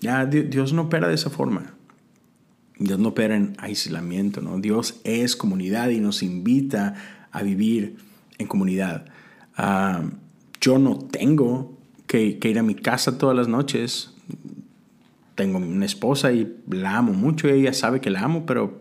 ya 0.00 0.26
Dios 0.26 0.72
no 0.72 0.82
opera 0.82 1.08
de 1.08 1.14
esa 1.14 1.30
forma. 1.30 1.74
Dios 2.78 2.98
no 2.98 3.10
opera 3.10 3.36
en 3.36 3.54
aislamiento, 3.58 4.42
¿no? 4.42 4.58
Dios 4.58 5.00
es 5.04 5.34
comunidad 5.34 5.88
y 5.90 6.00
nos 6.00 6.22
invita 6.22 6.94
a 7.32 7.42
vivir 7.42 7.96
en 8.38 8.46
comunidad. 8.46 9.06
yo 10.60 10.78
no 10.78 10.98
tengo 10.98 11.76
que, 12.06 12.38
que, 12.38 12.50
ir 12.50 12.58
a 12.58 12.62
mi 12.62 12.74
casa 12.74 13.18
todas 13.18 13.36
las 13.36 13.48
noches 13.48 14.15
tengo 15.36 15.58
una 15.58 15.84
esposa 15.84 16.32
y 16.32 16.56
la 16.68 16.96
amo 16.96 17.12
mucho, 17.12 17.48
ella 17.48 17.72
sabe 17.72 18.00
que 18.00 18.10
la 18.10 18.22
amo, 18.22 18.44
pero 18.46 18.78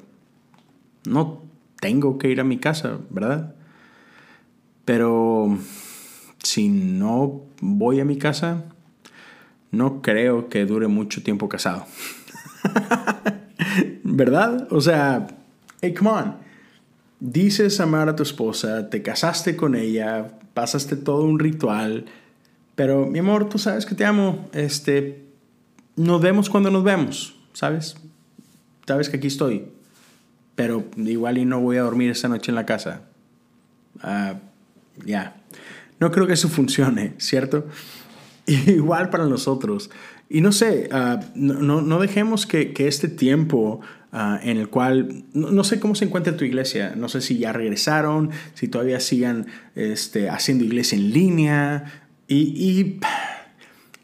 no 1.05 1.43
tengo 1.79 2.17
que 2.17 2.29
ir 2.29 2.39
a 2.39 2.43
mi 2.43 2.57
casa, 2.57 2.97
¿verdad? 3.11 3.53
Pero 4.85 5.59
si 6.41 6.69
no 6.69 7.41
voy 7.61 7.99
a 7.99 8.05
mi 8.05 8.17
casa, 8.17 8.63
no 9.71 10.01
creo 10.01 10.49
que 10.49 10.65
dure 10.65 10.87
mucho 10.87 11.21
tiempo 11.21 11.49
casado. 11.49 11.85
¿Verdad? 14.03 14.67
O 14.71 14.79
sea, 14.81 15.27
hey, 15.81 15.93
come 15.93 16.09
on. 16.09 16.35
Dices 17.19 17.79
amar 17.79 18.07
a 18.09 18.15
tu 18.15 18.23
esposa, 18.23 18.89
te 18.89 19.01
casaste 19.01 19.55
con 19.55 19.75
ella, 19.75 20.39
pasaste 20.53 20.95
todo 20.95 21.23
un 21.23 21.39
ritual, 21.39 22.05
pero 22.75 23.07
mi 23.07 23.19
amor, 23.19 23.49
tú 23.49 23.57
sabes 23.57 23.85
que 23.85 23.95
te 23.95 24.05
amo. 24.05 24.47
Este, 24.53 25.24
nos 25.95 26.21
vemos 26.21 26.49
cuando 26.49 26.71
nos 26.71 26.83
vemos, 26.83 27.35
¿sabes? 27.53 27.95
Sabes 28.85 29.09
que 29.09 29.17
aquí 29.17 29.27
estoy. 29.27 29.67
Pero 30.55 30.85
igual 30.97 31.37
y 31.37 31.45
no 31.45 31.59
voy 31.59 31.77
a 31.77 31.81
dormir 31.81 32.11
esta 32.11 32.27
noche 32.27 32.51
en 32.51 32.55
la 32.55 32.65
casa. 32.65 33.01
Ah, 34.01 34.35
ya. 35.05 35.35
No 35.99 36.11
creo 36.11 36.27
que 36.27 36.33
eso 36.33 36.49
funcione, 36.49 37.13
¿cierto? 37.17 37.67
Igual 38.45 39.09
para 39.09 39.25
nosotros. 39.25 39.89
Y 40.29 40.41
no 40.41 40.51
sé, 40.51 40.89
ah, 40.91 41.19
no, 41.35 41.81
no, 41.81 41.99
dejemos 41.99 42.45
que, 42.45 42.73
que 42.73 42.87
este 42.87 43.07
tiempo 43.07 43.81
ah, 44.11 44.39
en 44.41 44.57
el 44.57 44.69
cual, 44.69 45.25
no, 45.33 45.63
sé 45.63 45.79
cómo 45.79 45.93
se 45.93 46.05
encuentra 46.05 46.35
tu 46.35 46.45
iglesia, 46.45 46.93
no 46.95 47.09
sé 47.09 47.21
si 47.21 47.37
ya 47.37 47.53
regresaron, 47.53 48.31
si 48.55 48.67
todavía 48.67 48.99
sigan 48.99 49.47
este, 49.75 50.29
haciendo 50.29 50.63
iglesia 50.63 50.97
en 50.97 51.11
línea. 51.11 51.85
Y, 52.27 52.37
y, 52.37 52.99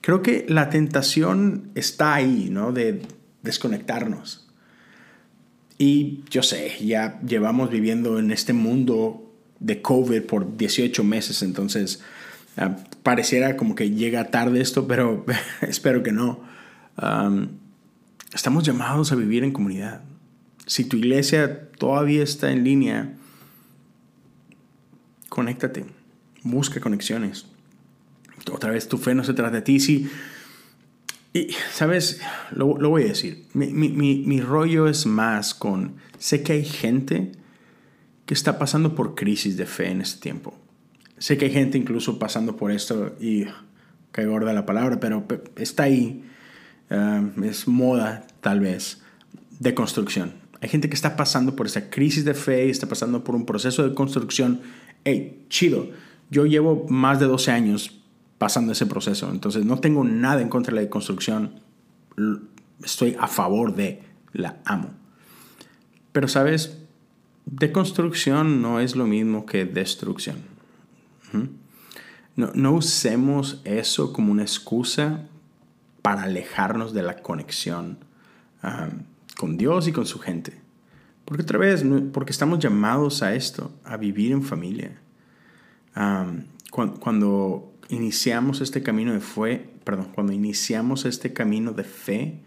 creo 0.02 0.22
que 0.22 0.46
la 0.50 0.70
tentación 0.70 1.72
está 1.76 2.14
ahí, 2.16 2.50
¿no? 2.52 2.72
De 2.72 3.02
desconectarnos. 3.44 4.48
Y 5.78 6.24
yo 6.30 6.44
sé, 6.44 6.74
ya 6.86 7.20
llevamos 7.22 7.72
viviendo 7.72 8.20
en 8.20 8.32
este 8.32 8.54
mundo 8.54 9.32
de 9.60 9.82
COVID 9.82 10.24
por 10.24 10.58
18 10.58 11.04
meses, 11.04 11.42
entonces 11.42 12.02
ah, 12.58 12.76
pareciera 13.04 13.58
como 13.58 13.76
que 13.76 13.90
llega 13.92 14.30
tarde 14.30 14.62
esto, 14.62 14.88
pero 14.88 15.26
espero 15.62 16.04
que 16.04 16.12
no. 16.12 16.44
estamos 18.34 18.64
llamados 18.64 19.12
a 19.12 19.16
vivir 19.16 19.44
en 19.44 19.52
comunidad. 19.52 20.02
Si 20.68 20.86
tu 20.86 20.98
iglesia 20.98 21.70
todavía 21.80 22.24
está 22.24 22.52
en 22.52 22.64
línea, 22.64 23.14
conéctate, 25.30 25.86
busca 26.44 26.80
conexiones. 26.80 27.48
Otra 28.52 28.72
vez, 28.72 28.88
tu 28.88 28.98
fe 28.98 29.14
no 29.14 29.24
se 29.24 29.34
trata 29.34 29.58
de 29.58 29.62
ti. 29.62 29.80
Sí, 29.80 30.10
y, 31.34 31.50
¿sabes? 31.72 32.22
Lo, 32.52 32.78
lo 32.78 32.90
voy 32.90 33.04
a 33.04 33.08
decir. 33.08 33.46
Mi, 33.54 33.68
mi, 33.68 33.90
mi 33.90 34.42
rollo 34.42 34.88
es 34.88 35.06
más 35.06 35.54
con... 35.54 35.96
Sé 36.18 36.44
que 36.44 36.54
hay 36.54 36.66
gente 36.66 37.32
que 38.26 38.34
está 38.34 38.60
pasando 38.60 38.96
por 38.96 39.16
crisis 39.16 39.58
de 39.58 39.66
fe 39.66 39.90
en 39.90 40.02
este 40.02 40.22
tiempo. 40.22 40.54
Sé 41.18 41.38
que 41.38 41.46
hay 41.46 41.52
gente 41.52 41.78
incluso 41.78 42.20
pasando 42.20 42.58
por 42.58 42.72
esto 42.72 43.16
y 43.20 43.46
cae 44.12 44.26
gorda 44.26 44.54
la 44.54 44.66
palabra, 44.66 45.00
pero 45.00 45.26
está 45.56 45.84
ahí. 45.84 46.24
Um, 46.90 47.44
es 47.44 47.68
moda, 47.68 48.28
tal 48.42 48.60
vez, 48.60 49.02
de 49.60 49.74
construcción. 49.74 50.34
Hay 50.60 50.68
gente 50.68 50.90
que 50.90 50.96
está 50.96 51.16
pasando 51.16 51.56
por 51.56 51.66
esta 51.66 51.90
crisis 51.90 52.26
de 52.26 52.34
fe, 52.34 52.70
está 52.70 52.88
pasando 52.88 53.24
por 53.24 53.36
un 53.36 53.46
proceso 53.46 53.88
de 53.88 53.96
construcción. 53.96 54.62
Hey, 55.06 55.46
chido. 55.50 55.90
Yo 56.30 56.46
llevo 56.46 56.86
más 56.90 57.20
de 57.20 57.26
12 57.28 57.52
años 57.52 58.01
pasando 58.42 58.72
ese 58.72 58.88
proceso, 58.88 59.30
entonces 59.30 59.66
no 59.66 59.80
tengo 59.80 60.04
nada 60.04 60.42
en 60.42 60.50
contra 60.50 60.74
de 60.74 60.82
la 60.82 60.90
construcción. 60.90 61.60
Estoy 62.84 63.16
a 63.20 63.28
favor 63.28 63.76
de, 63.76 64.02
la 64.34 64.58
amo. 64.66 64.90
Pero, 66.12 66.28
¿sabes? 66.28 66.82
deconstrucción 67.46 68.64
no 68.64 68.80
es 68.80 68.96
lo 68.96 69.06
mismo 69.06 69.46
que 69.46 69.66
destrucción. 69.66 70.38
No, 72.36 72.72
usemos 72.74 73.62
eso 73.64 74.12
como 74.12 74.32
una 74.32 74.42
excusa 74.42 75.28
para 76.02 76.24
alejarnos 76.24 76.94
de 76.94 77.04
la 77.04 77.18
conexión 77.18 78.00
con 79.38 79.56
Dios 79.56 79.88
y 79.88 79.92
con 79.92 80.08
su 80.08 80.18
gente. 80.18 80.60
Porque 81.26 81.44
otra 81.44 81.60
vez, 81.60 81.86
porque 82.12 82.32
estamos 82.32 82.58
llamados 82.58 83.22
a 83.22 83.36
esto, 83.36 83.72
a 83.84 83.98
vivir 83.98 84.32
en 84.32 84.42
familia. 84.42 85.00
cuando, 86.72 87.71
iniciamos 87.92 88.62
este 88.62 88.82
camino 88.82 89.14
de 89.14 89.20
fe, 89.20 89.70
perdón, 89.84 90.08
cuando 90.16 90.34
iniciamos 90.34 91.06
este 91.06 91.34
camino 91.34 91.74
de 91.74 91.84
fe, 91.84 92.40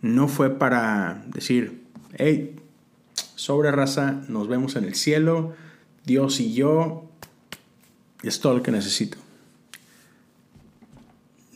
no 0.00 0.28
fue 0.28 0.50
para 0.50 1.24
decir, 1.26 1.82
hey, 2.14 2.56
sobre 3.34 3.72
raza, 3.72 4.22
nos 4.28 4.48
vemos 4.48 4.76
en 4.76 4.84
el 4.84 4.94
cielo, 4.94 5.54
Dios 6.04 6.40
y 6.40 6.54
yo, 6.54 7.10
es 8.22 8.40
todo 8.40 8.56
lo 8.56 8.62
que 8.62 8.70
necesito. 8.70 9.18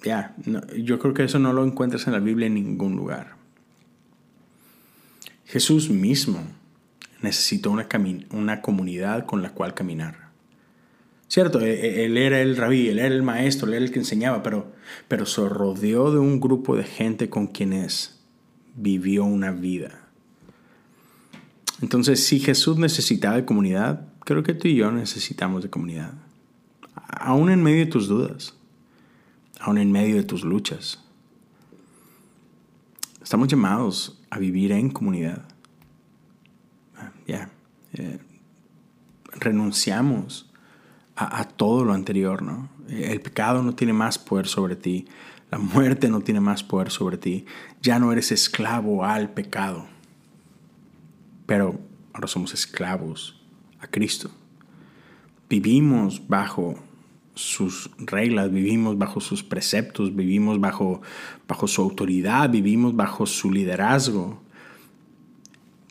Ya, 0.05 0.35
yo 0.77 0.99
creo 0.99 1.15
que 1.15 1.25
eso 1.25 1.39
no 1.39 1.53
lo 1.53 1.65
encuentras 1.65 2.07
en 2.07 2.13
la 2.13 2.21
Biblia 2.21 2.47
en 2.47 2.55
ningún 2.55 2.97
lugar. 2.97 3.37
Jesús 5.45 5.91
mismo 5.91 6.41
necesitó 7.23 7.71
una, 7.71 7.89
una 8.31 8.63
comunidad 8.63 9.27
con 9.27 9.43
la 9.43 9.51
cual 9.51 9.75
caminar. 9.75 10.26
Cierto, 11.29 11.61
e, 11.61 11.73
e, 11.73 12.05
él 12.05 12.17
era 12.17 12.41
el 12.41 12.57
rabí, 12.57 12.89
él 12.89 12.99
era 12.99 13.15
el 13.15 13.23
maestro, 13.23 13.69
él 13.69 13.75
era 13.75 13.85
el 13.85 13.91
que 13.91 13.99
enseñaba, 13.99 14.43
pero, 14.43 14.73
pero 15.09 15.27
se 15.27 15.49
rodeó 15.49 16.13
de 16.13 16.19
un 16.19 16.41
grupo 16.41 16.77
de 16.77 16.85
gente 16.85 17.29
con 17.29 17.49
quienes 17.49 18.21
vivió 18.77 19.25
una 19.25 19.51
vida. 19.51 20.07
Entonces, 21.83 22.25
si 22.25 22.39
Jesús 22.39 22.79
necesitaba 22.79 23.37
de 23.37 23.45
comunidad, 23.45 24.09
creo 24.21 24.43
que 24.43 24.55
tú 24.55 24.69
y 24.69 24.77
yo 24.77 24.91
necesitamos 24.93 25.63
de 25.63 25.71
comunidad. 25.71 26.15
Aún 26.95 27.51
en 27.51 27.63
medio 27.63 27.85
de 27.85 27.91
tus 27.91 28.09
dudas, 28.09 28.55
aún 29.61 29.79
en 29.79 29.93
medio 29.93 30.17
de 30.17 30.23
tus 30.23 30.45
luchas. 30.45 31.03
Estamos 33.23 33.49
llamados 33.49 34.23
a 34.31 34.39
vivir 34.39 34.73
en 34.73 34.91
comunidad. 34.91 35.45
Ah, 36.97 37.13
ya. 37.27 37.51
Eh, 37.95 38.19
renunciamos 39.33 40.46
a, 41.17 41.45
todo 41.45 41.85
lo 41.85 41.95
anterior, 41.95 42.43
¿no? 42.43 42.69
El 42.89 43.21
pecado 43.21 43.63
no 43.63 43.75
tiene 43.75 43.93
más 43.93 44.19
poder 44.19 44.47
sobre 44.47 44.77
ti. 44.77 45.07
La 45.51 45.59
muerte 45.59 46.09
no 46.09 46.21
tiene 46.21 46.41
más 46.41 46.63
poder 46.63 46.91
sobre 46.91 47.17
ti. 47.17 47.47
Ya 47.81 47.99
no 47.99 48.13
eres 48.13 48.33
esclavo 48.33 49.05
al 49.05 49.31
pecado 49.31 49.87
pero 51.47 51.79
ahora 52.13 52.27
somos 52.27 52.53
esclavos 52.53 53.41
a 53.79 53.87
Cristo. 53.87 54.31
Vivimos 55.49 56.27
bajo 56.27 56.75
sus 57.35 57.91
reglas, 57.99 58.51
vivimos 58.51 58.99
bajo 58.99 59.21
sus 59.21 59.45
preceptos, 59.45 60.15
vivimos 60.15 60.61
bajo, 60.61 61.03
bajo 61.47 61.69
su 61.69 61.83
autoridad, 61.83 62.51
vivimos 62.51 62.97
bajo 62.97 63.27
su 63.27 63.53
liderazgo. 63.53 64.43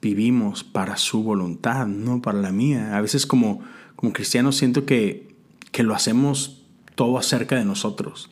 Vivimos 0.02 0.64
para 0.64 0.98
su 0.98 1.24
voluntad, 1.24 1.88
no 1.88 2.22
para 2.22 2.40
la 2.40 2.52
mía. 2.52 2.96
A 2.96 3.02
veces 3.02 3.26
como, 3.26 3.62
como 3.96 4.14
cristianos 4.14 4.58
siento 4.58 4.86
que, 4.86 5.36
que 5.72 5.84
lo 5.84 5.96
hacemos 5.96 6.66
todo 6.96 7.18
acerca 7.18 7.56
de 7.56 7.66
nosotros. 7.66 8.32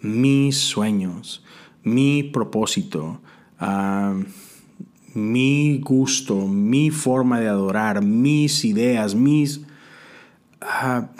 Mis 0.00 0.56
sueños, 0.58 1.44
mi 1.82 2.22
propósito. 2.22 3.20
Ah, 3.58 4.14
mi 5.14 5.78
gusto, 5.78 6.46
mi 6.46 6.90
forma 6.90 7.40
de 7.40 7.48
adorar, 7.48 8.02
mis 8.02 8.64
ideas, 8.64 9.14
mis... 9.14 9.62
Ah, 10.60 11.10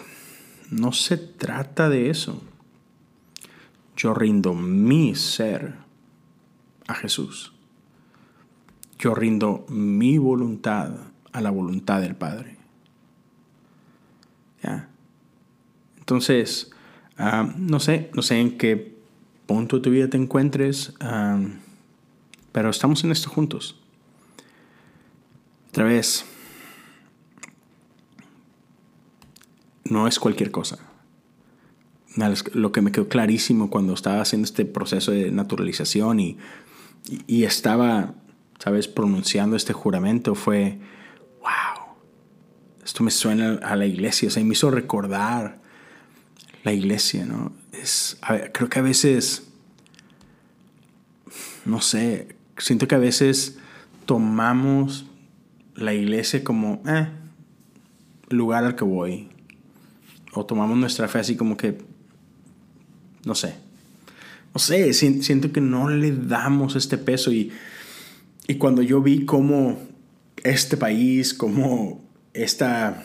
no 0.70 0.92
se 0.92 1.16
trata 1.16 1.88
de 1.88 2.11
eso. 2.11 2.40
Yo 3.96 4.14
rindo 4.14 4.55
mi 4.55 5.14
ser 5.14 5.74
a 6.87 6.94
Jesús. 6.94 7.53
Yo 8.98 9.14
rindo 9.14 9.66
mi 9.68 10.18
voluntad 10.18 10.92
a 11.33 11.40
la 11.40 11.50
voluntad 11.50 12.00
del 12.00 12.14
Padre. 12.14 12.59
¿Ya? 14.62 14.88
Entonces, 15.98 16.70
ah, 17.18 17.52
no 17.56 17.80
sé, 17.80 18.11
no 18.14 18.22
sé 18.22 18.40
en 18.40 18.58
qué 18.58 18.96
punto 19.46 19.76
de 19.76 19.82
tu 19.82 19.90
vida 19.90 20.08
te 20.08 20.16
encuentres, 20.16 20.94
ah, 21.00 21.40
pero 22.52 22.70
estamos 22.70 23.04
en 23.04 23.12
esto 23.12 23.30
juntos. 23.30 23.76
Otra 25.68 25.84
vez, 25.84 26.24
no 29.84 30.08
es 30.08 30.18
cualquier 30.18 30.50
cosa. 30.50 30.78
Lo 32.54 32.72
que 32.72 32.80
me 32.80 32.90
quedó 32.90 33.08
clarísimo 33.08 33.70
cuando 33.70 33.94
estaba 33.94 34.20
haciendo 34.20 34.46
este 34.46 34.64
proceso 34.64 35.12
de 35.12 35.30
naturalización 35.30 36.18
y, 36.18 36.38
y, 37.26 37.44
estaba, 37.44 38.14
¿sabes?, 38.58 38.88
pronunciando 38.88 39.56
este 39.56 39.72
juramento 39.72 40.34
fue, 40.34 40.80
esto 42.91 43.05
me 43.05 43.12
suena 43.12 43.61
a 43.62 43.76
la 43.76 43.86
iglesia, 43.86 44.26
o 44.26 44.32
sea, 44.32 44.43
me 44.43 44.53
hizo 44.53 44.68
recordar 44.68 45.61
la 46.64 46.72
iglesia, 46.72 47.24
¿no? 47.24 47.53
Es, 47.72 48.18
creo 48.53 48.68
que 48.68 48.80
a 48.80 48.82
veces, 48.82 49.47
no 51.64 51.80
sé, 51.80 52.34
siento 52.59 52.88
que 52.88 52.97
a 52.97 52.99
veces 52.99 53.59
tomamos 54.07 55.07
la 55.76 55.95
iglesia 55.95 56.43
como, 56.43 56.82
eh, 56.84 57.07
lugar 58.28 58.64
al 58.64 58.74
que 58.74 58.82
voy. 58.82 59.28
o 60.32 60.45
tomamos 60.45 60.76
nuestra 60.76 61.07
fe 61.07 61.20
así 61.20 61.36
como 61.36 61.57
que, 61.57 61.78
no 63.24 63.36
sé, 63.36 63.55
no 64.53 64.59
sé, 64.59 64.93
siento 64.95 65.53
que 65.53 65.61
no 65.61 65.88
le 65.88 66.11
damos 66.11 66.74
este 66.74 66.99
peso 66.99 67.30
y, 67.30 67.53
y 68.49 68.57
cuando 68.57 68.82
yo 68.82 69.01
vi 69.01 69.26
cómo 69.26 69.78
este 70.43 70.76
país, 70.76 71.32
cómo 71.32 72.09
esta, 72.35 73.05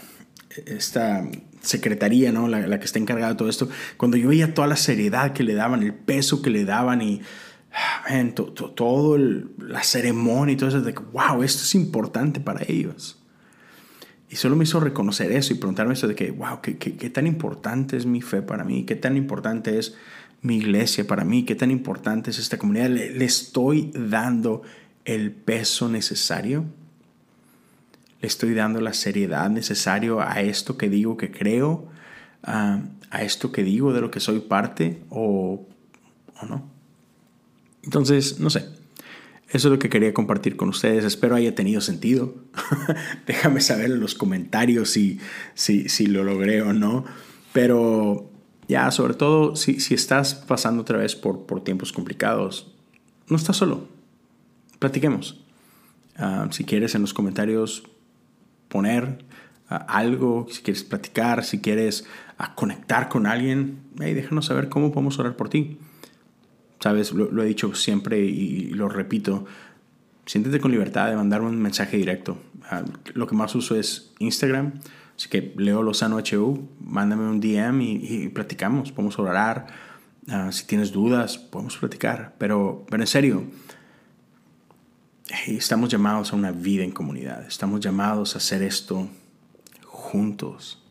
esta 0.66 1.28
secretaría, 1.62 2.32
¿no? 2.32 2.48
La, 2.48 2.68
la, 2.68 2.80
que 2.80 2.86
está 2.86 3.00
encargada 3.00 3.34
de 3.34 3.38
todo 3.38 3.50
esto, 3.50 3.70
cuando 3.98 4.18
yo 4.18 4.30
veía 4.30 4.54
toda 4.54 4.68
la 4.68 4.76
seriedad 4.76 5.34
que 5.34 5.44
le 5.44 5.54
daban, 5.54 5.84
el 5.84 5.94
peso 5.94 6.42
que 6.42 6.50
le 6.50 6.66
daban 6.66 7.02
y 7.02 7.22
man, 8.10 8.34
to, 8.34 8.46
todo 8.52 9.18
la 9.18 9.84
ceremonia 9.84 10.54
y 10.54 10.58
todo 10.58 10.70
eso, 10.70 10.82
de 10.82 10.94
que, 10.94 11.02
wow, 11.02 11.44
esto 11.44 11.64
es 11.64 11.76
importante 11.76 12.40
para 12.40 12.64
ellos. 12.68 13.22
Y 14.30 14.38
solo 14.38 14.56
me 14.56 14.64
hizo 14.64 14.80
reconocer 14.80 15.32
eso 15.32 15.54
y 15.54 15.58
preguntarme 15.58 15.94
eso 15.94 16.08
de 16.08 16.16
que, 16.16 16.32
wow, 16.32 16.62
¿qué, 16.62 16.78
qué, 16.78 16.96
qué 16.96 17.10
tan 17.10 17.28
importante 17.28 17.96
es 17.98 18.06
mi 18.06 18.22
fe 18.22 18.42
para 18.42 18.64
mí? 18.64 18.84
¿Qué 18.84 18.96
tan 18.96 19.18
importante 19.18 19.78
es 19.78 19.96
mi 20.42 20.58
iglesia 20.58 21.06
para 21.06 21.24
mí? 21.24 21.44
¿Qué 21.46 21.56
tan 21.56 21.72
importante 21.72 22.32
es 22.32 22.40
esta 22.40 22.58
comunidad? 22.58 22.90
¿Le, 22.90 23.12
le 23.12 23.26
estoy 23.26 23.92
dando 23.94 24.64
el 25.06 25.32
peso 25.32 25.90
necesario? 25.90 26.66
¿Le 28.26 28.30
estoy 28.30 28.56
dando 28.56 28.82
la 28.82 28.94
seriedad 28.94 29.52
necesaria 29.52 30.14
a 30.20 30.42
esto 30.42 30.80
que 30.80 30.90
digo 30.90 31.16
que 31.16 31.30
creo? 31.30 31.86
¿A, 32.42 32.82
a 33.12 33.22
esto 33.22 33.52
que 33.52 33.64
digo 33.64 33.94
de 33.94 34.02
lo 34.02 34.10
que 34.10 34.20
soy 34.20 34.40
parte 34.40 35.04
o, 35.12 35.68
o 36.42 36.46
no? 36.48 36.68
Entonces, 37.84 38.40
no 38.40 38.50
sé. 38.50 38.66
Eso 39.50 39.68
es 39.68 39.72
lo 39.72 39.78
que 39.78 39.90
quería 39.90 40.12
compartir 40.12 40.56
con 40.56 40.70
ustedes. 40.70 41.06
Espero 41.06 41.36
haya 41.36 41.54
tenido 41.54 41.82
sentido. 41.82 42.34
Déjame 43.28 43.62
saber 43.62 43.92
en 43.92 44.00
los 44.00 44.16
comentarios 44.16 44.90
si, 44.90 45.20
si, 45.54 45.88
si, 45.88 46.08
lo 46.08 46.24
logré 46.24 46.64
o 46.64 46.74
no. 46.74 47.06
Pero 47.54 48.32
ya, 48.68 48.90
sobre 48.90 49.14
todo, 49.14 49.56
si, 49.56 49.80
si 49.80 49.94
estás 49.94 50.34
pasando 50.34 50.82
otra 50.82 50.98
vez 50.98 51.16
por, 51.16 51.46
por 51.46 51.64
tiempos 51.64 51.94
complicados, 51.94 52.74
no 53.30 53.38
estás 53.38 53.58
solo. 53.58 53.88
Platiquemos. 54.80 55.44
Uh, 56.18 56.52
si 56.52 56.64
quieres 56.64 56.96
en 56.96 57.02
los 57.02 57.14
comentarios 57.14 57.84
poner 58.76 59.24
uh, 59.72 59.76
algo, 59.88 60.48
si 60.52 60.62
quieres 60.62 60.84
platicar, 60.84 61.46
si 61.46 61.62
quieres 61.62 62.06
uh, 62.40 62.54
conectar 62.56 63.08
con 63.08 63.26
alguien, 63.26 63.80
hey, 64.02 64.14
déjanos 64.14 64.48
saber 64.48 64.68
cómo 64.68 64.92
podemos 64.92 65.18
orar 65.18 65.38
por 65.38 65.48
ti. 65.48 65.80
Sabes, 66.82 67.14
lo, 67.14 67.42
he 67.42 67.46
dicho 67.46 67.74
siempre 67.74 68.20
y, 68.20 68.72
lo 68.72 68.90
repito, 68.90 69.46
siéntete 70.26 70.60
con 70.60 70.72
libertad 70.72 71.10
de 71.10 71.16
mandarme 71.16 71.48
un 71.48 71.62
mensaje 71.62 71.96
directo. 71.96 72.38
Ah, 72.70 72.84
lo 73.14 73.28
que 73.28 73.36
más 73.36 73.56
uso 73.56 73.78
es 73.78 74.14
Instagram, 74.20 74.74
así 75.16 75.30
que 75.30 75.54
Leo 75.56 75.82
Lozano 75.82 76.18
HU, 76.18 76.68
mándame 76.82 77.30
un 77.30 77.40
DM 77.40 77.82
y, 77.82 78.28
platicamos, 78.28 78.92
podemos 78.92 79.18
orar. 79.20 79.68
Ah, 80.28 80.52
si 80.52 80.68
tienes 80.68 80.92
dudas, 80.92 81.38
podemos 81.38 81.78
platicar. 81.78 82.36
Pero, 82.38 82.86
pero 82.90 83.02
en 83.02 83.08
serio, 83.08 83.46
estamos 85.48 85.90
llamados 85.90 86.32
a 86.32 86.36
una 86.36 86.52
vida 86.52 86.84
en 86.84 86.92
comunidad, 86.92 87.46
estamos 87.48 87.80
llamados 87.80 88.36
a 88.36 88.38
hacer 88.38 88.62
esto 88.62 89.10
juntos. 89.86 90.82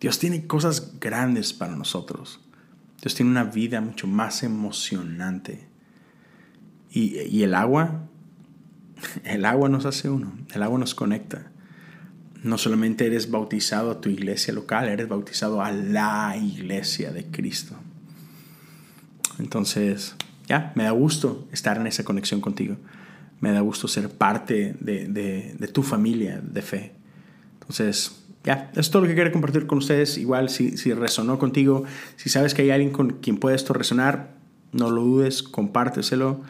Dios 0.00 0.18
tiene 0.18 0.46
cosas 0.46 0.98
grandes 1.00 1.52
para 1.52 1.76
nosotros. 1.76 2.40
Dios 3.00 3.14
tiene 3.14 3.30
una 3.30 3.44
vida 3.44 3.80
mucho 3.80 4.06
más 4.06 4.42
emocionante. 4.42 5.68
Y, 6.90 7.42
el 7.42 7.54
agua, 7.54 8.08
el 9.24 9.44
agua 9.44 9.68
nos 9.68 9.84
hace 9.84 10.08
uno, 10.08 10.32
el 10.54 10.62
agua 10.62 10.78
nos 10.78 10.94
conecta. 10.94 11.50
No 12.42 12.58
solamente 12.58 13.06
eres 13.06 13.30
bautizado 13.30 13.90
a 13.90 14.00
tu 14.00 14.08
iglesia 14.08 14.54
local, 14.54 14.88
eres 14.88 15.08
bautizado 15.08 15.62
a 15.62 15.72
la 15.72 16.36
iglesia 16.36 17.12
de 17.12 17.26
Cristo. 17.26 17.76
Entonces, 19.38 20.16
ya, 20.48 20.72
me 20.74 20.84
da 20.84 20.90
gusto 20.92 21.46
estar 21.52 21.76
en 21.76 21.86
esa 21.86 22.04
conexión 22.04 22.40
contigo. 22.40 22.76
Me 23.40 23.52
da 23.52 23.60
gusto 23.60 23.88
ser 23.88 24.08
parte 24.08 24.74
de, 24.80 25.08
de 25.08 25.68
tu 25.68 25.82
familia 25.82 26.40
de 26.40 26.62
fe. 26.62 26.92
Entonces, 27.60 28.26
ya, 28.46 28.70
es 28.76 28.90
todo 28.92 29.02
lo 29.02 29.08
que 29.08 29.16
quería 29.16 29.32
compartir 29.32 29.66
con 29.66 29.78
ustedes. 29.78 30.16
Igual, 30.18 30.48
si, 30.48 30.76
si 30.76 30.92
resonó 30.94 31.36
contigo, 31.36 31.82
si 32.14 32.30
sabes 32.30 32.54
que 32.54 32.62
hay 32.62 32.70
alguien 32.70 32.92
con 32.92 33.14
quien 33.14 33.38
puede 33.38 33.56
esto 33.56 33.72
resonar, 33.72 34.36
no 34.70 34.88
lo 34.90 35.02
dudes, 35.02 35.42
compárteselo. 35.42 36.42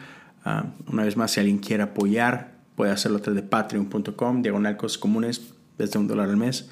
Uh, 0.45 0.91
una 0.93 1.03
vez 1.03 1.17
más, 1.17 1.31
si 1.31 1.39
alguien 1.39 1.57
quiere 1.57 1.81
apoyar, 1.81 2.53
puede 2.75 2.91
hacerlo 2.91 3.17
a 3.17 3.21
través 3.21 3.41
de 3.41 3.49
patreon.com, 3.49 4.43
diagonal 4.43 4.77
cosas 4.77 4.99
comunes, 4.99 5.53
desde 5.79 5.97
un 5.97 6.07
dólar 6.07 6.29
al 6.29 6.37
mes. 6.37 6.69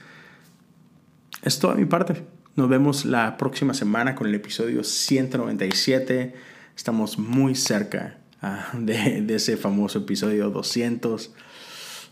Es 1.42 1.58
toda 1.58 1.74
mi 1.74 1.86
parte. 1.86 2.24
Nos 2.56 2.70
vemos 2.70 3.04
la 3.04 3.36
próxima 3.36 3.74
semana 3.74 4.14
con 4.14 4.28
el 4.28 4.36
episodio 4.36 4.84
197. 4.84 6.36
Estamos 6.76 7.18
muy 7.18 7.56
cerca 7.56 8.20
uh, 8.74 8.78
de, 8.80 9.36
ese 9.36 9.58
famoso 9.58 10.00
episodio 10.00 10.50
200. 10.50 11.34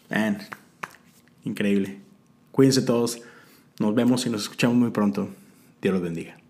Man, 0.09 0.39
increíble. 1.43 1.99
Cuídense 2.51 2.81
todos. 2.81 3.21
Nos 3.79 3.95
vemos 3.95 4.25
y 4.25 4.29
nos 4.29 4.43
escuchamos 4.43 4.77
muy 4.77 4.91
pronto. 4.91 5.29
Dios 5.81 5.93
los 5.93 6.03
bendiga. 6.03 6.42